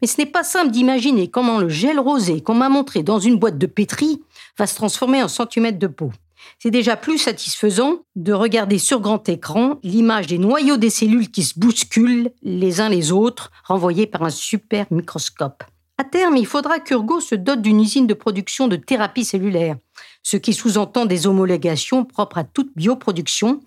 Mais 0.00 0.08
ce 0.08 0.18
n'est 0.18 0.26
pas 0.26 0.44
simple 0.44 0.70
d'imaginer 0.70 1.28
comment 1.28 1.58
le 1.58 1.68
gel 1.68 1.98
rosé 1.98 2.40
qu'on 2.40 2.54
m'a 2.54 2.68
montré 2.68 3.02
dans 3.02 3.18
une 3.18 3.38
boîte 3.38 3.58
de 3.58 3.66
pétri 3.66 4.22
va 4.58 4.66
se 4.66 4.74
transformer 4.74 5.22
en 5.22 5.28
centimètres 5.28 5.78
de 5.78 5.86
peau. 5.86 6.12
C'est 6.58 6.70
déjà 6.70 6.96
plus 6.96 7.18
satisfaisant 7.18 8.00
de 8.16 8.32
regarder 8.32 8.78
sur 8.78 9.00
grand 9.00 9.28
écran 9.28 9.78
l'image 9.82 10.26
des 10.26 10.38
noyaux 10.38 10.76
des 10.76 10.90
cellules 10.90 11.30
qui 11.30 11.42
se 11.42 11.58
bousculent 11.58 12.30
les 12.42 12.80
uns 12.80 12.88
les 12.88 13.12
autres, 13.12 13.50
renvoyés 13.64 14.06
par 14.06 14.22
un 14.22 14.30
super 14.30 14.86
microscope. 14.90 15.64
À 15.96 16.02
terme, 16.02 16.36
il 16.36 16.46
faudra 16.46 16.80
qu'Urgo 16.80 17.20
se 17.20 17.36
dote 17.36 17.62
d'une 17.62 17.80
usine 17.80 18.08
de 18.08 18.14
production 18.14 18.66
de 18.66 18.74
thérapie 18.74 19.24
cellulaire, 19.24 19.76
ce 20.24 20.36
qui 20.36 20.52
sous-entend 20.52 21.06
des 21.06 21.28
homologations 21.28 22.04
propres 22.04 22.38
à 22.38 22.44
toute 22.44 22.74
bioproduction, 22.74 23.60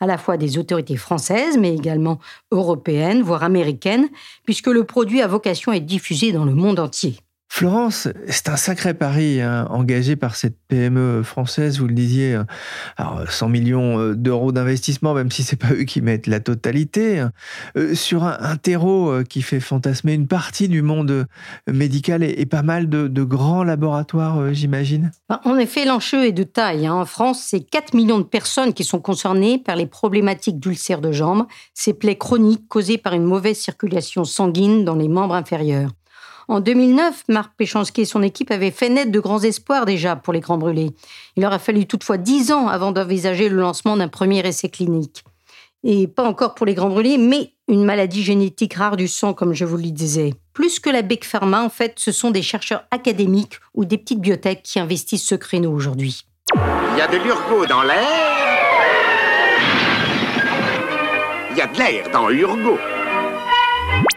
à 0.00 0.06
la 0.06 0.16
fois 0.16 0.36
des 0.36 0.56
autorités 0.56 0.96
françaises, 0.96 1.58
mais 1.58 1.74
également 1.74 2.18
européennes, 2.50 3.22
voire 3.22 3.42
américaines, 3.42 4.08
puisque 4.44 4.68
le 4.68 4.84
produit 4.84 5.20
a 5.20 5.26
vocation 5.26 5.72
à 5.72 5.76
être 5.76 5.84
diffusé 5.84 6.32
dans 6.32 6.46
le 6.46 6.54
monde 6.54 6.78
entier. 6.78 7.16
Florence, 7.56 8.08
c'est 8.26 8.48
un 8.48 8.56
sacré 8.56 8.94
pari 8.94 9.40
hein, 9.40 9.68
engagé 9.70 10.16
par 10.16 10.34
cette 10.34 10.56
PME 10.66 11.22
française, 11.22 11.78
vous 11.78 11.86
le 11.86 11.94
disiez, 11.94 12.34
hein. 12.34 12.46
alors 12.96 13.30
100 13.30 13.48
millions 13.48 14.00
euh, 14.00 14.16
d'euros 14.16 14.50
d'investissement, 14.50 15.14
même 15.14 15.30
si 15.30 15.44
c'est 15.44 15.54
pas 15.54 15.70
eux 15.70 15.84
qui 15.84 16.00
mettent 16.00 16.26
la 16.26 16.40
totalité, 16.40 17.20
hein. 17.20 17.30
euh, 17.76 17.94
sur 17.94 18.24
un, 18.24 18.56
terreau 18.56 19.08
euh, 19.08 19.22
qui 19.22 19.40
fait 19.40 19.60
fantasmer 19.60 20.14
une 20.14 20.26
partie 20.26 20.66
du 20.66 20.82
monde 20.82 21.28
médical 21.68 22.24
et, 22.24 22.44
pas 22.44 22.62
mal 22.62 22.88
de, 22.88 23.22
grands 23.22 23.62
laboratoires, 23.62 24.52
j'imagine. 24.52 25.12
Bah, 25.28 25.40
en 25.44 25.56
effet, 25.56 25.84
l'enjeu 25.84 26.24
est 26.24 26.32
de 26.32 26.42
taille. 26.42 26.88
En 26.88 27.06
France, 27.06 27.40
c'est 27.48 27.60
4 27.60 27.94
millions 27.94 28.18
de 28.18 28.24
personnes 28.24 28.74
qui 28.74 28.82
sont 28.82 28.98
concernées 28.98 29.58
par 29.58 29.76
les 29.76 29.86
problématiques 29.86 30.58
d'ulcères 30.58 31.00
de 31.00 31.12
jambes, 31.12 31.46
ces 31.72 31.94
plaies 31.94 32.18
chroniques 32.18 32.66
causées 32.66 32.98
par 32.98 33.12
une 33.12 33.22
mauvaise 33.22 33.58
circulation 33.58 34.24
sanguine 34.24 34.84
dans 34.84 34.96
les 34.96 35.06
membres 35.06 35.36
inférieurs. 35.36 35.90
En 36.48 36.60
2009, 36.60 37.24
Marc 37.28 37.52
Péchanski 37.56 38.02
et 38.02 38.04
son 38.04 38.22
équipe 38.22 38.50
avaient 38.50 38.70
fait 38.70 38.88
naître 38.88 39.10
de 39.10 39.20
grands 39.20 39.40
espoirs 39.40 39.86
déjà 39.86 40.16
pour 40.16 40.32
les 40.32 40.40
grands 40.40 40.58
brûlés. 40.58 40.90
Il 41.36 41.42
leur 41.42 41.52
a 41.52 41.58
fallu 41.58 41.86
toutefois 41.86 42.18
dix 42.18 42.52
ans 42.52 42.68
avant 42.68 42.92
d'envisager 42.92 43.48
le 43.48 43.56
lancement 43.56 43.96
d'un 43.96 44.08
premier 44.08 44.46
essai 44.46 44.68
clinique. 44.68 45.24
Et 45.82 46.06
pas 46.06 46.24
encore 46.24 46.54
pour 46.54 46.66
les 46.66 46.74
grands 46.74 46.88
brûlés, 46.88 47.18
mais 47.18 47.52
une 47.68 47.84
maladie 47.84 48.22
génétique 48.22 48.74
rare 48.74 48.96
du 48.96 49.08
sang, 49.08 49.34
comme 49.34 49.52
je 49.52 49.64
vous 49.64 49.76
le 49.76 49.90
disais. 49.90 50.34
Plus 50.52 50.80
que 50.80 50.90
la 50.90 51.02
Big 51.02 51.24
Pharma, 51.24 51.62
en 51.62 51.68
fait, 51.68 51.94
ce 51.96 52.12
sont 52.12 52.30
des 52.30 52.42
chercheurs 52.42 52.84
académiques 52.90 53.58
ou 53.74 53.84
des 53.84 53.98
petites 53.98 54.20
biotech 54.20 54.62
qui 54.62 54.78
investissent 54.78 55.26
ce 55.26 55.34
créneau 55.34 55.72
aujourd'hui. 55.72 56.24
Il 56.54 56.98
y 56.98 57.00
a 57.00 57.06
de 57.06 57.16
l'urgo 57.16 57.66
dans 57.66 57.82
l'air. 57.82 58.34
Il 61.50 61.58
y 61.58 61.60
a 61.60 61.66
de 61.66 61.78
l'air 61.78 62.10
dans 62.10 62.30
Urgo. 62.30 62.78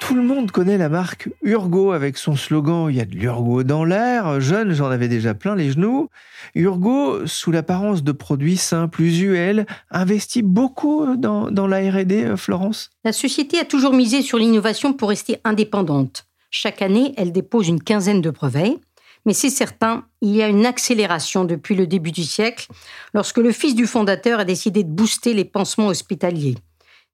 Tout 0.07 0.15
le 0.15 0.21
monde 0.23 0.51
connaît 0.51 0.77
la 0.77 0.87
marque 0.87 1.27
Urgo 1.41 1.91
avec 1.91 2.17
son 2.17 2.37
slogan 2.37 2.87
Il 2.89 2.95
y 2.95 3.01
a 3.01 3.05
de 3.05 3.13
l'Urgo 3.13 3.63
dans 3.63 3.83
l'air. 3.83 4.39
Jeune, 4.39 4.71
j'en 4.71 4.89
avais 4.89 5.09
déjà 5.09 5.33
plein 5.33 5.53
les 5.53 5.71
genoux. 5.71 6.07
Urgo, 6.55 7.27
sous 7.27 7.51
l'apparence 7.51 8.03
de 8.03 8.13
produits 8.13 8.55
simples, 8.55 9.01
usuels, 9.01 9.65
investit 9.91 10.43
beaucoup 10.43 11.17
dans, 11.17 11.67
la 11.67 11.79
RD, 11.79 12.13
euh, 12.13 12.37
Florence? 12.37 12.89
La 13.03 13.11
société 13.11 13.59
a 13.59 13.65
toujours 13.65 13.91
misé 13.91 14.21
sur 14.21 14.37
l'innovation 14.37 14.93
pour 14.93 15.09
rester 15.09 15.41
indépendante. 15.43 16.25
Chaque 16.51 16.81
année, 16.81 17.13
elle 17.17 17.33
dépose 17.33 17.67
une 17.67 17.83
quinzaine 17.83 18.21
de 18.21 18.29
brevets. 18.29 18.77
Mais 19.25 19.33
c'est 19.33 19.49
certain, 19.49 20.05
il 20.21 20.33
y 20.33 20.41
a 20.41 20.47
une 20.47 20.65
accélération 20.65 21.43
depuis 21.43 21.75
le 21.75 21.85
début 21.85 22.13
du 22.13 22.23
siècle, 22.23 22.67
lorsque 23.13 23.39
le 23.39 23.51
fils 23.51 23.75
du 23.75 23.85
fondateur 23.85 24.39
a 24.39 24.45
décidé 24.45 24.85
de 24.85 24.89
booster 24.89 25.33
les 25.33 25.43
pansements 25.43 25.87
hospitaliers 25.87 26.55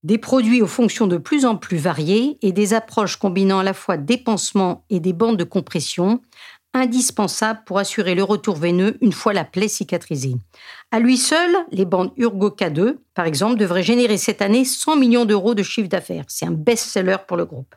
des 0.03 0.17
produits 0.17 0.61
aux 0.61 0.67
fonctions 0.67 1.07
de 1.07 1.17
plus 1.17 1.45
en 1.45 1.55
plus 1.55 1.77
variées 1.77 2.37
et 2.41 2.51
des 2.51 2.73
approches 2.73 3.15
combinant 3.15 3.59
à 3.59 3.63
la 3.63 3.73
fois 3.73 3.97
des 3.97 4.17
pansements 4.17 4.85
et 4.89 4.99
des 4.99 5.13
bandes 5.13 5.37
de 5.37 5.43
compression, 5.43 6.21
indispensables 6.73 7.61
pour 7.65 7.77
assurer 7.79 8.15
le 8.15 8.23
retour 8.23 8.55
veineux 8.55 8.97
une 9.01 9.11
fois 9.11 9.33
la 9.33 9.45
plaie 9.45 9.67
cicatrisée. 9.67 10.35
À 10.91 10.99
lui 10.99 11.17
seul, 11.17 11.55
les 11.71 11.85
bandes 11.85 12.11
Urgo 12.17 12.49
K2, 12.49 12.97
par 13.13 13.25
exemple, 13.25 13.57
devraient 13.57 13.83
générer 13.83 14.17
cette 14.17 14.41
année 14.41 14.65
100 14.65 14.97
millions 14.97 15.25
d'euros 15.25 15.53
de 15.53 15.63
chiffre 15.63 15.89
d'affaires. 15.89 16.25
C'est 16.27 16.45
un 16.45 16.51
best-seller 16.51 17.17
pour 17.27 17.37
le 17.37 17.45
groupe. 17.45 17.75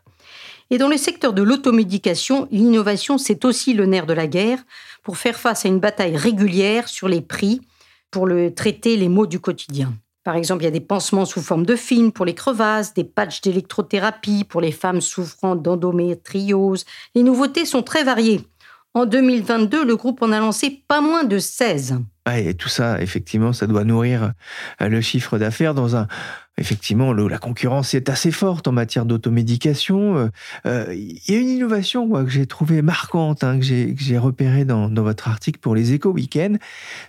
Et 0.70 0.78
dans 0.78 0.88
le 0.88 0.96
secteur 0.96 1.32
de 1.32 1.42
l'automédication, 1.42 2.48
l'innovation, 2.50 3.18
c'est 3.18 3.44
aussi 3.44 3.72
le 3.72 3.86
nerf 3.86 4.06
de 4.06 4.14
la 4.14 4.26
guerre 4.26 4.58
pour 5.04 5.16
faire 5.16 5.38
face 5.38 5.64
à 5.64 5.68
une 5.68 5.78
bataille 5.78 6.16
régulière 6.16 6.88
sur 6.88 7.06
les 7.06 7.20
prix 7.20 7.60
pour 8.10 8.26
le 8.26 8.52
traiter 8.52 8.96
les 8.96 9.08
maux 9.08 9.26
du 9.26 9.38
quotidien. 9.38 9.92
Par 10.26 10.34
exemple, 10.34 10.62
il 10.62 10.64
y 10.64 10.68
a 10.68 10.72
des 10.72 10.80
pansements 10.80 11.24
sous 11.24 11.40
forme 11.40 11.64
de 11.64 11.76
film 11.76 12.10
pour 12.10 12.24
les 12.24 12.34
crevasses, 12.34 12.94
des 12.94 13.04
patchs 13.04 13.42
d'électrothérapie 13.42 14.42
pour 14.42 14.60
les 14.60 14.72
femmes 14.72 15.00
souffrant 15.00 15.54
d'endométriose. 15.54 16.84
Les 17.14 17.22
nouveautés 17.22 17.64
sont 17.64 17.84
très 17.84 18.02
variées. 18.02 18.40
En 18.92 19.06
2022, 19.06 19.84
le 19.84 19.94
groupe 19.94 20.22
en 20.22 20.32
a 20.32 20.40
lancé 20.40 20.82
pas 20.88 21.00
moins 21.00 21.22
de 21.22 21.38
16. 21.38 22.00
et 22.34 22.54
tout 22.54 22.68
ça, 22.68 23.00
effectivement, 23.00 23.52
ça 23.52 23.68
doit 23.68 23.84
nourrir 23.84 24.32
euh, 24.82 24.88
le 24.88 25.00
chiffre 25.00 25.38
d'affaires 25.38 25.74
dans 25.74 25.94
un... 25.94 26.08
Effectivement, 26.58 27.12
la 27.12 27.38
concurrence 27.38 27.94
est 27.94 28.08
assez 28.08 28.32
forte 28.32 28.66
en 28.66 28.72
matière 28.72 29.04
d'automédication. 29.04 30.16
Euh, 30.16 30.28
euh, 30.66 30.86
il 30.92 31.32
y 31.32 31.36
a 31.36 31.38
une 31.38 31.50
innovation 31.50 32.10
que 32.24 32.30
j'ai 32.30 32.46
trouvée 32.46 32.82
marquante, 32.82 33.44
hein, 33.44 33.60
que 33.60 33.64
j'ai 33.64 34.18
repérée 34.18 34.64
dans, 34.64 34.88
votre 34.88 35.28
article 35.28 35.60
pour 35.60 35.76
les 35.76 35.92
éco 35.92 36.10
week 36.10 36.36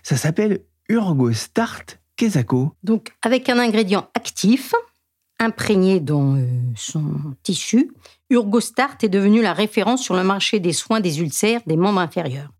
Ça 0.04 0.16
s'appelle 0.16 0.60
UrgoStart 0.88 1.98
donc, 2.82 3.12
avec 3.22 3.48
un 3.48 3.58
ingrédient 3.58 4.08
actif, 4.14 4.74
imprégné 5.38 6.00
dans 6.00 6.36
euh, 6.36 6.46
son 6.76 7.04
tissu, 7.42 7.92
Urgostart 8.30 8.98
est 9.02 9.08
devenu 9.08 9.40
la 9.40 9.52
référence 9.52 10.02
sur 10.02 10.16
le 10.16 10.24
marché 10.24 10.58
des 10.58 10.72
soins 10.72 11.00
des 11.00 11.20
ulcères 11.20 11.60
des 11.66 11.76
membres 11.76 12.00
inférieurs. 12.00 12.50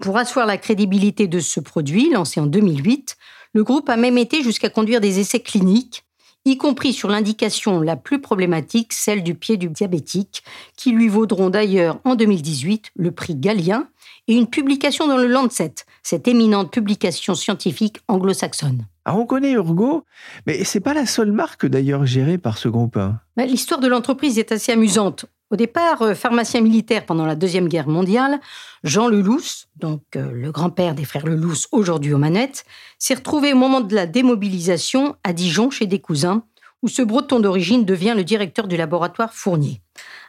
Pour 0.00 0.16
asseoir 0.18 0.46
la 0.46 0.58
crédibilité 0.58 1.28
de 1.28 1.38
ce 1.38 1.60
produit, 1.60 2.10
lancé 2.10 2.40
en 2.40 2.46
2008, 2.46 3.16
le 3.52 3.62
groupe 3.62 3.88
a 3.88 3.96
même 3.96 4.18
été 4.18 4.42
jusqu'à 4.42 4.68
conduire 4.68 5.00
des 5.00 5.20
essais 5.20 5.40
cliniques, 5.40 6.04
y 6.44 6.56
compris 6.56 6.92
sur 6.92 7.08
l'indication 7.08 7.80
la 7.80 7.96
plus 7.96 8.20
problématique, 8.20 8.92
celle 8.92 9.22
du 9.22 9.34
pied 9.34 9.56
du 9.56 9.68
diabétique, 9.68 10.44
qui 10.76 10.92
lui 10.92 11.08
vaudront 11.08 11.50
d'ailleurs 11.50 12.00
en 12.04 12.14
2018 12.14 12.92
le 12.96 13.10
prix 13.10 13.34
Galien 13.34 13.88
et 14.28 14.34
une 14.34 14.46
publication 14.46 15.06
dans 15.06 15.16
le 15.16 15.26
Lancet, 15.26 15.74
cette 16.02 16.28
éminente 16.28 16.72
publication 16.72 17.34
scientifique 17.34 17.98
anglo-saxonne. 18.08 18.86
Alors 19.04 19.20
on 19.20 19.26
connaît 19.26 19.52
Urgo, 19.52 20.04
mais 20.46 20.64
c'est 20.64 20.80
pas 20.80 20.94
la 20.94 21.04
seule 21.04 21.32
marque 21.32 21.66
d'ailleurs 21.66 22.06
gérée 22.06 22.38
par 22.38 22.56
ce 22.56 22.68
groupe. 22.68 22.96
Hein. 22.96 23.20
L'histoire 23.36 23.80
de 23.80 23.88
l'entreprise 23.88 24.38
est 24.38 24.52
assez 24.52 24.72
amusante. 24.72 25.26
Au 25.54 25.56
départ, 25.56 26.02
euh, 26.02 26.14
pharmacien 26.16 26.60
militaire 26.62 27.06
pendant 27.06 27.26
la 27.26 27.36
Deuxième 27.36 27.68
Guerre 27.68 27.86
mondiale, 27.86 28.40
Jean 28.82 29.06
Lelousse, 29.06 29.68
donc 29.76 30.02
euh, 30.16 30.32
le 30.32 30.50
grand-père 30.50 30.96
des 30.96 31.04
frères 31.04 31.26
Lelousse 31.26 31.68
aujourd'hui 31.70 32.12
aux 32.12 32.18
manettes, 32.18 32.64
s'est 32.98 33.14
retrouvé 33.14 33.52
au 33.52 33.56
moment 33.56 33.80
de 33.80 33.94
la 33.94 34.06
démobilisation 34.06 35.14
à 35.22 35.32
Dijon 35.32 35.70
chez 35.70 35.86
des 35.86 36.00
cousins, 36.00 36.42
où 36.82 36.88
ce 36.88 37.02
breton 37.02 37.38
d'origine 37.38 37.84
devient 37.84 38.14
le 38.16 38.24
directeur 38.24 38.66
du 38.66 38.76
laboratoire 38.76 39.32
Fournier. 39.32 39.80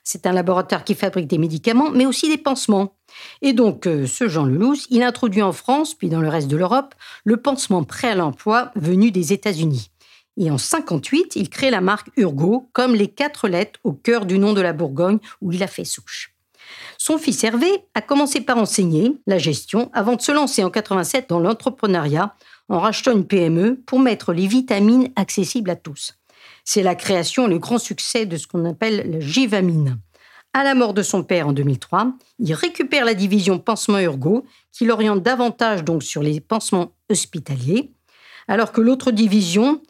C'est 0.04 0.28
un 0.28 0.32
laboratoire 0.32 0.84
qui 0.84 0.94
fabrique 0.94 1.26
des 1.26 1.40
médicaments, 1.40 1.90
mais 1.90 2.06
aussi 2.06 2.30
des 2.30 2.38
pansements. 2.38 2.94
Et 3.42 3.54
donc, 3.54 3.88
euh, 3.88 4.06
ce 4.06 4.28
Jean 4.28 4.46
Lelouch, 4.46 4.86
il 4.92 5.02
introduit 5.02 5.42
en 5.42 5.54
France, 5.54 5.96
puis 5.96 6.10
dans 6.10 6.22
le 6.22 6.30
reste 6.30 6.50
de 6.50 6.58
l'Europe, 6.58 6.94
le 7.24 7.38
pansement 7.38 7.84
prêt 7.84 8.10
à 8.10 8.16
l'emploi 8.16 8.70
venu 8.76 9.10
des 9.10 9.34
États-Unis. 9.34 9.90
Et 10.38 10.52
en 10.52 10.58
58, 10.58 11.36
il 11.36 11.50
crée 11.50 11.70
la 11.70 11.82
marque 11.82 12.10
Urgo, 12.18 12.70
comme 12.74 12.94
les 12.94 13.08
quatre 13.08 13.48
lettres 13.48 13.80
au 13.84 13.94
cœur 13.94 14.26
du 14.26 14.38
nom 14.38 14.54
de 14.54 14.62
la 14.62 14.74
Bourgogne 14.74 15.20
où 15.42 15.52
il 15.52 15.64
a 15.64 15.68
fait 15.68 15.86
souche. 15.86 16.34
Son 16.98 17.18
fils 17.18 17.44
Hervé 17.44 17.70
a 17.94 18.02
commencé 18.02 18.42
par 18.42 18.58
enseigner 18.58 19.16
la 19.28 19.38
gestion 19.38 19.90
avant 19.94 20.16
de 20.16 20.22
se 20.22 20.32
lancer 20.32 20.64
en 20.64 20.70
87 20.70 21.30
dans 21.30 21.40
l'entrepreneuriat 21.40 22.36
en 22.70 22.80
rachetant 22.80 23.12
une 23.12 23.28
PME 23.28 23.82
pour 23.86 24.00
mettre 24.00 24.34
les 24.34 24.48
vitamines 24.48 25.12
accessibles 25.16 25.70
à 25.70 25.76
tous. 25.76 26.16
C'est 26.64 26.84
la 26.84 26.96
création 26.96 27.46
et 27.46 27.50
le 27.50 27.60
grand 27.60 27.78
succès 27.78 28.26
de 28.26 28.38
ce 28.38 28.48
qu'on 28.48 28.66
appelle 28.66 29.10
la 29.10 29.20
Givamine. 29.20 30.00
À 30.54 30.64
la 30.64 30.74
mort 30.74 30.94
de 30.94 31.04
son 31.04 31.24
père 31.24 31.50
en 31.50 31.54
2003, 31.54 32.14
il 32.40 32.54
récupère 32.54 33.06
la 33.06 33.14
division 33.14 33.60
pansement 33.60 34.00
urgo, 34.00 34.46
qui 34.72 34.86
l'oriente 34.86 35.22
davantage 35.22 35.84
donc 35.84 36.02
sur 36.02 36.24
les 36.24 36.40
pansements 36.40 36.94
hospitaliers, 37.10 37.92
alors 38.48 38.72
que 38.72 38.82
l'autre 38.82 39.12
division 39.12 39.82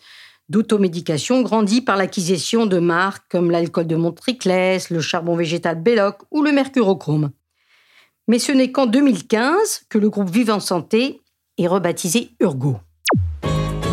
d'automédication 0.49 1.41
grandit 1.41 1.81
par 1.81 1.97
l'acquisition 1.97 2.65
de 2.65 2.79
marques 2.79 3.25
comme 3.29 3.51
l'alcool 3.51 3.87
de 3.87 3.95
Montriclès, 3.95 4.89
le 4.89 5.01
charbon 5.01 5.35
végétal 5.35 5.81
Belloc 5.81 6.17
ou 6.31 6.43
le 6.43 6.51
mercurochrome. 6.51 7.31
Mais 8.27 8.39
ce 8.39 8.51
n'est 8.51 8.71
qu'en 8.71 8.85
2015 8.85 9.85
que 9.89 9.97
le 9.97 10.09
groupe 10.09 10.29
Vivant 10.29 10.59
Santé 10.59 11.21
et 11.57 11.67
rebaptisé 11.67 12.31
Urgo. 12.39 12.77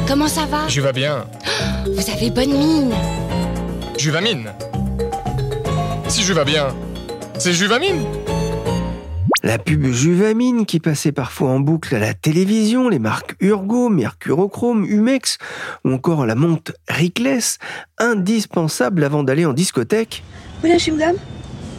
Comment 0.09 0.28
ça 0.28 0.47
va? 0.47 0.68
Je 0.68 0.80
vais 0.80 0.92
bien. 0.92 1.26
Vous 1.87 2.11
avez 2.11 2.30
bonne 2.30 2.52
mine. 2.52 2.94
Juvamine. 3.99 4.52
Si 6.09 6.23
je 6.23 6.32
vais 6.32 6.44
bien, 6.44 6.68
c'est 7.38 7.52
Juvamine? 7.52 8.04
La 9.44 9.58
pub 9.58 9.84
Juvamine 9.87 10.66
qui 10.66 10.78
passait 10.78 11.11
parfois 11.11 11.50
en 11.50 11.58
boucle 11.58 11.96
à 11.96 11.99
la 11.99 12.14
télévision, 12.14 12.88
les 12.88 13.00
marques 13.00 13.34
Urgo, 13.40 13.88
Mercurochrome, 13.88 14.84
Humex 14.84 15.38
ou 15.84 15.90
encore 15.90 16.26
la 16.26 16.37
montre 16.37 16.75
Rickless, 16.88 17.58
indispensable 17.99 19.02
avant 19.02 19.25
d'aller 19.25 19.44
en 19.44 19.52
discothèque. 19.52 20.22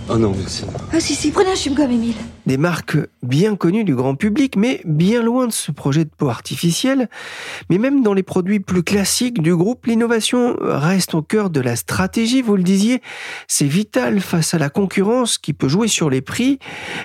Oh 0.09 0.17
non, 0.17 0.33
merci. 0.37 0.65
Ah 0.91 0.99
si, 0.99 1.15
si, 1.15 1.31
prenez 1.31 1.51
un 1.51 1.55
chewing-gum, 1.55 1.89
Émile. 1.89 2.15
Des 2.45 2.57
marques 2.57 2.97
bien 3.21 3.55
connues 3.55 3.85
du 3.85 3.95
grand 3.95 4.15
public, 4.15 4.57
mais 4.57 4.81
bien 4.83 5.23
loin 5.23 5.47
de 5.47 5.53
ce 5.53 5.71
projet 5.71 6.03
de 6.03 6.09
peau 6.09 6.27
artificielle. 6.27 7.09
Mais 7.69 7.77
même 7.77 8.03
dans 8.03 8.13
les 8.13 8.21
produits 8.21 8.59
plus 8.59 8.83
classiques 8.83 9.41
du 9.41 9.55
groupe, 9.55 9.85
l'innovation 9.85 10.57
reste 10.59 11.15
au 11.15 11.21
cœur 11.21 11.49
de 11.49 11.61
la 11.61 11.77
stratégie, 11.77 12.41
vous 12.41 12.57
le 12.57 12.63
disiez. 12.63 13.01
C'est 13.47 13.65
vital 13.65 14.19
face 14.19 14.53
à 14.53 14.57
la 14.57 14.69
concurrence 14.69 15.37
qui 15.37 15.53
peut 15.53 15.69
jouer 15.69 15.87
sur 15.87 16.09
les 16.09 16.21
prix. 16.21 16.59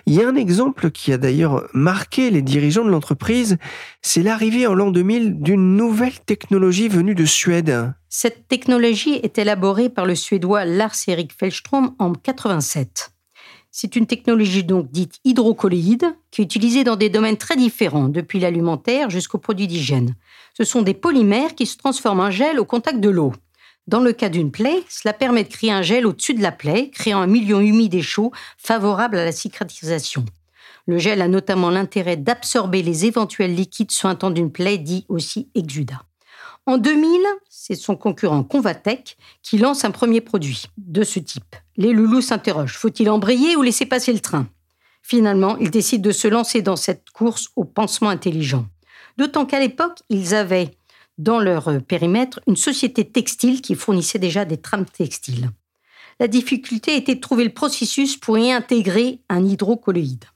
Il 0.07 0.15
y 0.15 0.23
a 0.23 0.29
un 0.29 0.35
exemple 0.35 0.91
qui 0.91 1.13
a 1.13 1.19
d'ailleurs 1.19 1.69
marqué 1.73 2.31
les 2.31 2.43
dirigeants 2.43 2.85
de 2.85 2.91
l'entreprise, 2.91 3.59
c'est 4.03 4.23
l'arrivée 4.23 4.67
en 4.67 4.75
l'an 4.75 4.91
2000 4.91 5.41
d'une 5.41 5.77
nouvelle 5.77 6.19
technologie 6.27 6.89
venue 6.89 7.15
de 7.15 7.25
Suède. 7.25 7.93
Cette 8.11 8.49
technologie 8.49 9.21
est 9.23 9.37
élaborée 9.37 9.91
par 9.91 10.07
le 10.07 10.15
Suédois 10.15 10.65
Lars-Erik 10.65 11.31
Fellström 11.31 11.95
en 11.99 12.15
87. 12.15 13.11
C'est 13.71 13.97
une 13.97 14.07
technologie 14.07 14.65
donc 14.65 14.91
dite 14.91 15.17
hydrocolloïde 15.25 16.17
qui 16.31 16.41
est 16.41 16.45
utilisée 16.45 16.85
dans 16.85 16.97
des 16.97 17.11
domaines 17.11 17.37
très 17.37 17.55
différents, 17.55 18.09
depuis 18.09 18.41
l'alimentaire 18.41 19.11
jusqu'aux 19.11 19.37
produits 19.37 19.67
d'hygiène. 19.67 20.15
Ce 20.57 20.65
sont 20.65 20.81
des 20.81 20.95
polymères 20.95 21.55
qui 21.55 21.67
se 21.67 21.77
transforment 21.77 22.21
en 22.21 22.31
gel 22.31 22.59
au 22.59 22.65
contact 22.65 22.99
de 22.99 23.11
l'eau. 23.11 23.35
Dans 23.87 24.01
le 24.01 24.15
cas 24.15 24.31
d'une 24.31 24.51
plaie, 24.51 24.83
cela 24.89 25.13
permet 25.13 25.45
de 25.45 25.49
créer 25.49 25.71
un 25.71 25.83
gel 25.83 26.07
au-dessus 26.07 26.35
de 26.35 26.43
la 26.43 26.53
plaie, 26.53 26.89
créant 26.89 27.21
un 27.21 27.27
milieu 27.27 27.63
humide 27.63 27.95
et 27.95 28.03
chaud 28.03 28.33
favorable 28.57 29.19
à 29.19 29.25
la 29.27 29.33
cicatrisation. 29.33 30.25
Le 30.87 30.97
gel 30.97 31.21
a 31.21 31.29
notamment 31.29 31.69
l'intérêt 31.69 32.17
d'absorber 32.17 32.83
les 32.83 33.05
éventuels 33.05 33.55
liquides 33.55 33.91
suintants 33.91 34.31
d'une 34.31 34.51
plaie, 34.51 34.79
dit 34.79 35.05
aussi 35.11 35.51
exudat. 35.55 36.08
En 36.69 36.77
2000, 36.77 37.19
c'est 37.49 37.77
son 37.77 37.97
concurrent 37.97 38.45
Convatec 38.45 39.17
qui 39.43 39.57
lance 39.57 39.87
un 39.87 39.91
premier 39.91 40.21
produit 40.21 40.65
de 40.77 41.03
ce 41.03 41.19
type. 41.19 41.57
Les 41.79 41.95
loulous 41.95 42.21
s'interrogent, 42.21 42.77
faut-il 42.77 43.09
embrayer 43.09 43.57
ou 43.57 43.63
laisser 43.63 43.87
passer 43.87 44.13
le 44.13 44.21
train? 44.21 44.47
Finalement, 45.01 45.57
ils 45.57 45.71
décident 45.71 46.07
de 46.07 46.13
se 46.13 46.29
lancer 46.29 46.61
dans 46.61 46.77
cette 46.77 47.09
course 47.09 47.49
au 47.57 47.65
pansement 47.65 48.11
intelligent. 48.11 48.67
D'autant 49.17 49.47
qu'à 49.47 49.61
l'époque, 49.61 50.01
ils 50.11 50.35
avaient 50.35 50.73
dans 51.17 51.41
leur 51.41 51.83
périmètre 51.89 52.39
une 52.47 52.55
société 52.55 53.11
textile 53.11 53.63
qui 53.63 53.75
fournissait 53.75 54.19
déjà 54.19 54.45
des 54.45 54.59
trames 54.59 54.85
textiles. 54.85 55.49
La 56.21 56.29
difficulté 56.29 56.97
était 56.97 57.15
de 57.15 57.21
trouver 57.21 57.45
le 57.45 57.55
processus 57.55 58.19
pour 58.19 58.37
y 58.37 58.53
intégrer 58.53 59.23
un 59.31 59.43
hydrocolloïde. 59.43 60.27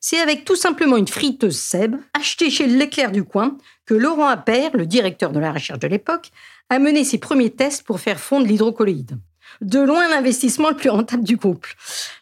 C'est 0.00 0.18
avec 0.18 0.44
tout 0.44 0.56
simplement 0.56 0.96
une 0.96 1.08
friteuse 1.08 1.56
Seb, 1.56 1.96
achetée 2.14 2.50
chez 2.50 2.66
l'éclair 2.66 3.12
du 3.12 3.24
coin, 3.24 3.56
que 3.86 3.94
Laurent 3.94 4.26
Appert, 4.26 4.76
le 4.76 4.86
directeur 4.86 5.32
de 5.32 5.38
la 5.38 5.52
recherche 5.52 5.78
de 5.78 5.88
l'époque, 5.88 6.30
a 6.68 6.78
mené 6.78 7.04
ses 7.04 7.18
premiers 7.18 7.50
tests 7.50 7.82
pour 7.84 8.00
faire 8.00 8.18
fondre 8.18 8.46
l'hydrocolloïde. 8.46 9.18
De 9.60 9.80
loin 9.80 10.08
l'investissement 10.08 10.70
le 10.70 10.76
plus 10.76 10.90
rentable 10.90 11.22
du 11.22 11.38
couple. 11.38 11.74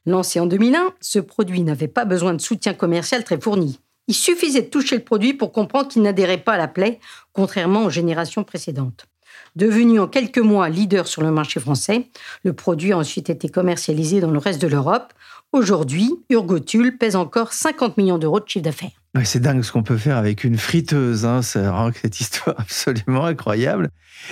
Lancé 0.07 0.39
en 0.41 0.47
2001, 0.47 0.93
ce 1.01 1.19
produit 1.19 1.63
n'avait 1.63 1.89
pas 1.89 2.05
besoin 2.05 2.35
de 2.35 2.41
soutien 2.41 2.75
commercial 2.75 3.25
très 3.25 3.41
fourni. 3.41 3.81
Il 4.07 4.15
suffisait 4.15 4.63
de 4.63 4.69
toucher 4.69 4.97
le 4.97 5.05
produit 5.05 5.33
pour 5.33 5.51
comprendre 5.51 5.89
qu'il 5.89 6.03
n'adhérait 6.03 6.39
pas 6.39 6.53
à 6.53 6.59
la 6.59 6.69
plaie, 6.69 7.01
contrairement 7.33 7.85
aux 7.85 7.91
générations 7.91 8.45
précédentes. 8.45 9.07
Devenu 9.57 10.01
en 10.01 10.09
quelques 10.09 10.39
mois 10.39 10.69
leader 10.69 11.07
sur 11.07 11.23
le 11.23 11.31
marché 11.31 11.61
français, 11.61 12.09
le 12.43 12.53
produit 12.53 12.93
a 12.93 12.99
ensuite 12.99 13.31
été 13.31 13.49
commercialisé 13.49 14.21
dans 14.21 14.31
le 14.31 14.39
reste 14.39 14.61
de 14.61 14.67
l'Europe, 14.67 15.13
Aujourd'hui, 15.55 16.11
Urgotul 16.31 16.99
pèse 16.99 17.15
encore 17.15 17.53
50 17.53 17.97
millions 17.97 18.19
d'euros 18.19 18.41
de 18.41 18.49
chiffre 18.49 18.65
d'affaires. 18.65 19.04
C'est 19.23 19.41
dingue 19.41 19.63
ce 19.63 19.71
qu'on 19.71 19.85
peut 19.85 19.97
faire 19.97 20.17
avec 20.17 20.43
une 20.43 20.59
friteuse. 20.59 21.25
Hein. 21.25 21.43
C'est 21.43 21.61
vraiment 21.61 21.93
cette 21.93 22.21
histoire 22.21 22.57
absolument 22.59 23.25
incroyable. 23.25 23.91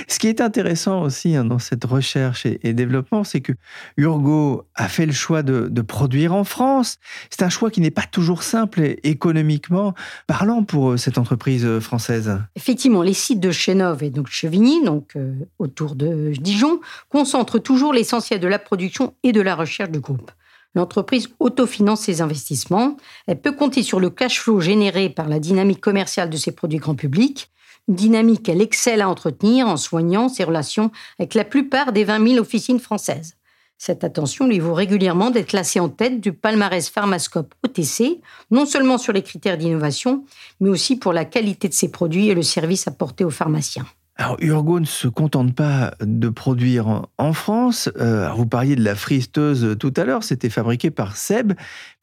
Ce 0.08 0.18
qui 0.18 0.28
est 0.28 0.40
intéressant 0.40 1.02
aussi 1.02 1.36
hein, 1.36 1.44
dans 1.44 1.58
cette 1.58 1.84
recherche 1.84 2.46
et, 2.46 2.72
développement, 2.72 3.24
c'est 3.24 3.40
que 3.40 3.52
Urgo 3.96 4.66
a 4.74 4.88
fait 4.88 5.06
le 5.06 5.12
choix 5.12 5.42
de, 5.42 5.82
produire 5.82 6.32
en 6.32 6.44
France. 6.44 6.98
C'est 7.28 7.42
un 7.42 7.48
choix 7.48 7.70
qui 7.70 7.80
n'est 7.80 7.90
pas 7.90 8.06
toujours 8.10 8.42
simple 8.42 8.96
économiquement 9.02 9.94
parlant 10.26 10.62
pour 10.62 10.92
euh, 10.92 10.96
cette 10.96 11.18
entreprise 11.18 11.64
euh, 11.64 11.80
française. 11.80 12.38
Effectivement, 12.54 13.02
les 13.02 13.14
sites 13.14 13.40
de 13.40 13.50
Chenov 13.50 14.02
et 14.02 14.10
donc 14.10 14.28
Chevigny, 14.28 14.82
donc 14.84 15.16
euh, 15.16 15.34
autour 15.58 15.96
de 15.96 16.32
Dijon, 16.40 16.80
concentrent 17.08 17.58
toujours 17.58 17.92
l'essentiel 17.92 18.40
de 18.40 18.46
la 18.46 18.60
production 18.60 19.14
et 19.24 19.32
de 19.32 19.40
la 19.40 19.56
recherche 19.56 19.90
du 19.90 20.00
groupe. 20.00 20.30
L'entreprise 20.74 21.28
autofinance 21.38 22.00
ses 22.00 22.22
investissements. 22.22 22.96
Elle 23.26 23.40
peut 23.40 23.52
compter 23.52 23.82
sur 23.82 24.00
le 24.00 24.10
cash 24.10 24.40
flow 24.40 24.60
généré 24.60 25.10
par 25.10 25.28
la 25.28 25.38
dynamique 25.38 25.80
commerciale 25.80 26.30
de 26.30 26.36
ses 26.36 26.52
produits 26.52 26.78
grand 26.78 26.94
public, 26.94 27.50
une 27.88 27.94
dynamique 27.94 28.44
qu'elle 28.44 28.62
excelle 28.62 29.02
à 29.02 29.08
entretenir 29.08 29.66
en 29.66 29.76
soignant 29.76 30.28
ses 30.28 30.44
relations 30.44 30.90
avec 31.18 31.34
la 31.34 31.44
plupart 31.44 31.92
des 31.92 32.04
20 32.04 32.28
000 32.28 32.40
officines 32.40 32.80
françaises. 32.80 33.36
Cette 33.76 34.04
attention 34.04 34.46
lui 34.46 34.60
vaut 34.60 34.74
régulièrement 34.74 35.30
d'être 35.30 35.48
classée 35.48 35.80
en 35.80 35.88
tête 35.88 36.20
du 36.20 36.32
palmarès 36.32 36.88
Pharmascope 36.88 37.52
OTC, 37.64 38.20
non 38.52 38.64
seulement 38.64 38.96
sur 38.96 39.12
les 39.12 39.22
critères 39.22 39.58
d'innovation, 39.58 40.24
mais 40.60 40.70
aussi 40.70 40.96
pour 40.96 41.12
la 41.12 41.24
qualité 41.24 41.68
de 41.68 41.74
ses 41.74 41.90
produits 41.90 42.28
et 42.28 42.34
le 42.34 42.42
service 42.42 42.86
apporté 42.86 43.24
aux 43.24 43.30
pharmaciens. 43.30 43.86
Alors, 44.16 44.36
Urgo 44.40 44.78
ne 44.78 44.84
se 44.84 45.08
contente 45.08 45.54
pas 45.54 45.94
de 46.00 46.28
produire 46.28 47.06
en 47.16 47.32
France. 47.32 47.90
Euh, 47.98 48.30
vous 48.32 48.46
parliez 48.46 48.76
de 48.76 48.84
la 48.84 48.94
fristeuse 48.94 49.76
tout 49.78 49.92
à 49.96 50.04
l'heure, 50.04 50.22
c'était 50.22 50.50
fabriqué 50.50 50.90
par 50.90 51.16
Seb, 51.16 51.54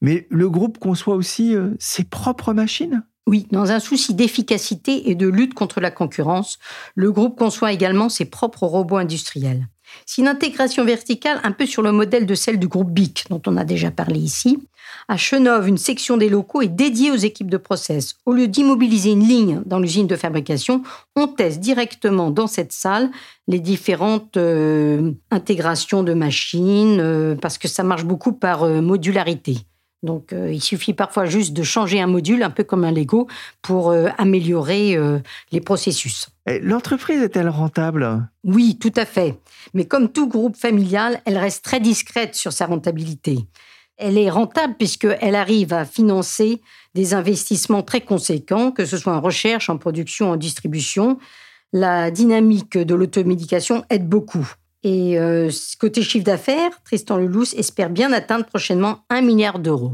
mais 0.01 0.27
le 0.29 0.49
groupe 0.49 0.79
conçoit 0.79 1.15
aussi 1.15 1.55
euh, 1.55 1.75
ses 1.79 2.03
propres 2.03 2.53
machines? 2.53 3.03
Oui, 3.27 3.47
dans 3.51 3.71
un 3.71 3.79
souci 3.79 4.15
d'efficacité 4.15 5.11
et 5.11 5.15
de 5.15 5.27
lutte 5.27 5.53
contre 5.53 5.81
la 5.81 5.91
concurrence, 5.91 6.57
le 6.95 7.11
groupe 7.11 7.37
conçoit 7.37 7.71
également 7.71 8.09
ses 8.09 8.25
propres 8.25 8.65
robots 8.65 8.97
industriels. 8.97 9.67
C'est 10.05 10.21
une 10.21 10.27
intégration 10.27 10.85
verticale 10.85 11.39
un 11.43 11.51
peu 11.51 11.65
sur 11.65 11.81
le 11.81 11.91
modèle 11.91 12.25
de 12.25 12.35
celle 12.35 12.59
du 12.59 12.67
groupe 12.67 12.91
BIC, 12.91 13.25
dont 13.29 13.41
on 13.47 13.57
a 13.57 13.63
déjà 13.63 13.91
parlé 13.91 14.19
ici, 14.19 14.59
à 15.07 15.17
Chenov, 15.17 15.67
une 15.67 15.77
section 15.77 16.17
des 16.17 16.29
locaux 16.29 16.61
est 16.61 16.67
dédiée 16.67 17.11
aux 17.11 17.15
équipes 17.15 17.49
de 17.49 17.57
process. 17.57 18.15
Au 18.25 18.33
lieu 18.33 18.47
d'immobiliser 18.47 19.11
une 19.11 19.27
ligne 19.27 19.61
dans 19.65 19.79
l'usine 19.79 20.07
de 20.07 20.15
fabrication, 20.15 20.83
on 21.15 21.27
teste 21.27 21.59
directement 21.59 22.31
dans 22.31 22.47
cette 22.47 22.71
salle 22.71 23.09
les 23.47 23.59
différentes 23.59 24.37
euh, 24.37 25.11
intégrations 25.31 26.03
de 26.03 26.13
machines, 26.13 26.99
euh, 26.99 27.35
parce 27.35 27.57
que 27.57 27.67
ça 27.67 27.83
marche 27.83 28.05
beaucoup 28.05 28.33
par 28.33 28.63
euh, 28.63 28.81
modularité. 28.81 29.57
Donc, 30.01 30.33
il 30.33 30.61
suffit 30.61 30.93
parfois 30.93 31.25
juste 31.25 31.53
de 31.53 31.63
changer 31.63 31.99
un 31.99 32.07
module, 32.07 32.43
un 32.43 32.49
peu 32.49 32.63
comme 32.63 32.85
un 32.85 32.91
Lego, 32.91 33.27
pour 33.61 33.93
améliorer 34.17 34.97
les 35.51 35.59
processus. 35.59 36.29
L'entreprise 36.61 37.21
est-elle 37.21 37.49
rentable? 37.49 38.29
Oui, 38.45 38.77
tout 38.79 38.93
à 38.95 39.05
fait. 39.05 39.37
Mais 39.73 39.85
comme 39.85 40.09
tout 40.09 40.29
groupe 40.29 40.55
familial, 40.55 41.21
elle 41.25 41.37
reste 41.37 41.65
très 41.65 41.81
discrète 41.81 42.35
sur 42.35 42.53
sa 42.53 42.65
rentabilité 42.65 43.39
elle 43.99 44.17
est 44.17 44.29
rentable 44.29 44.75
puisqu'elle 44.77 45.35
arrive 45.35 45.73
à 45.73 45.85
financer 45.85 46.61
des 46.95 47.13
investissements 47.13 47.83
très 47.83 48.01
conséquents, 48.01 48.71
que 48.71 48.85
ce 48.85 48.97
soit 48.97 49.13
en 49.13 49.21
recherche, 49.21 49.69
en 49.69 49.77
production, 49.77 50.31
en 50.31 50.37
distribution. 50.37 51.19
La 51.73 52.09
dynamique 52.09 52.77
de 52.77 52.95
l'automédication 52.95 53.83
aide 53.89 54.07
beaucoup. 54.07 54.49
Et 54.83 55.19
euh, 55.19 55.49
côté 55.79 56.01
chiffre 56.01 56.23
d'affaires, 56.23 56.71
Tristan 56.85 57.17
Lelouch 57.17 57.53
espère 57.53 57.89
bien 57.89 58.13
atteindre 58.13 58.45
prochainement 58.45 58.99
un 59.09 59.21
milliard 59.21 59.59
d'euros. 59.59 59.93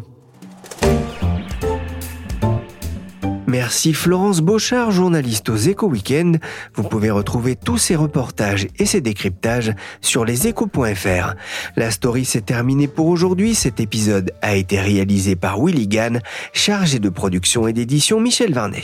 Merci 3.47 3.93
Florence 3.93 4.41
Beauchard, 4.41 4.91
journaliste 4.91 5.49
aux 5.49 5.55
Échos 5.55 5.87
Weekend. 5.87 6.39
Vous 6.73 6.83
pouvez 6.83 7.09
retrouver 7.09 7.55
tous 7.55 7.77
ces 7.77 7.95
reportages 7.95 8.67
et 8.77 8.85
ces 8.85 9.01
décryptages 9.01 9.71
sur 10.01 10.25
leséchos.fr. 10.25 11.35
La 11.75 11.89
story 11.89 12.25
s'est 12.25 12.41
terminée 12.41 12.87
pour 12.87 13.07
aujourd'hui. 13.07 13.55
Cet 13.55 13.79
épisode 13.79 14.33
a 14.41 14.55
été 14.55 14.79
réalisé 14.79 15.35
par 15.35 15.63
Willy 15.63 15.87
Gann, 15.87 16.21
chargé 16.53 16.99
de 16.99 17.09
production 17.09 17.67
et 17.67 17.73
d'édition 17.73 18.19
Michel 18.19 18.53
Varnet. 18.53 18.83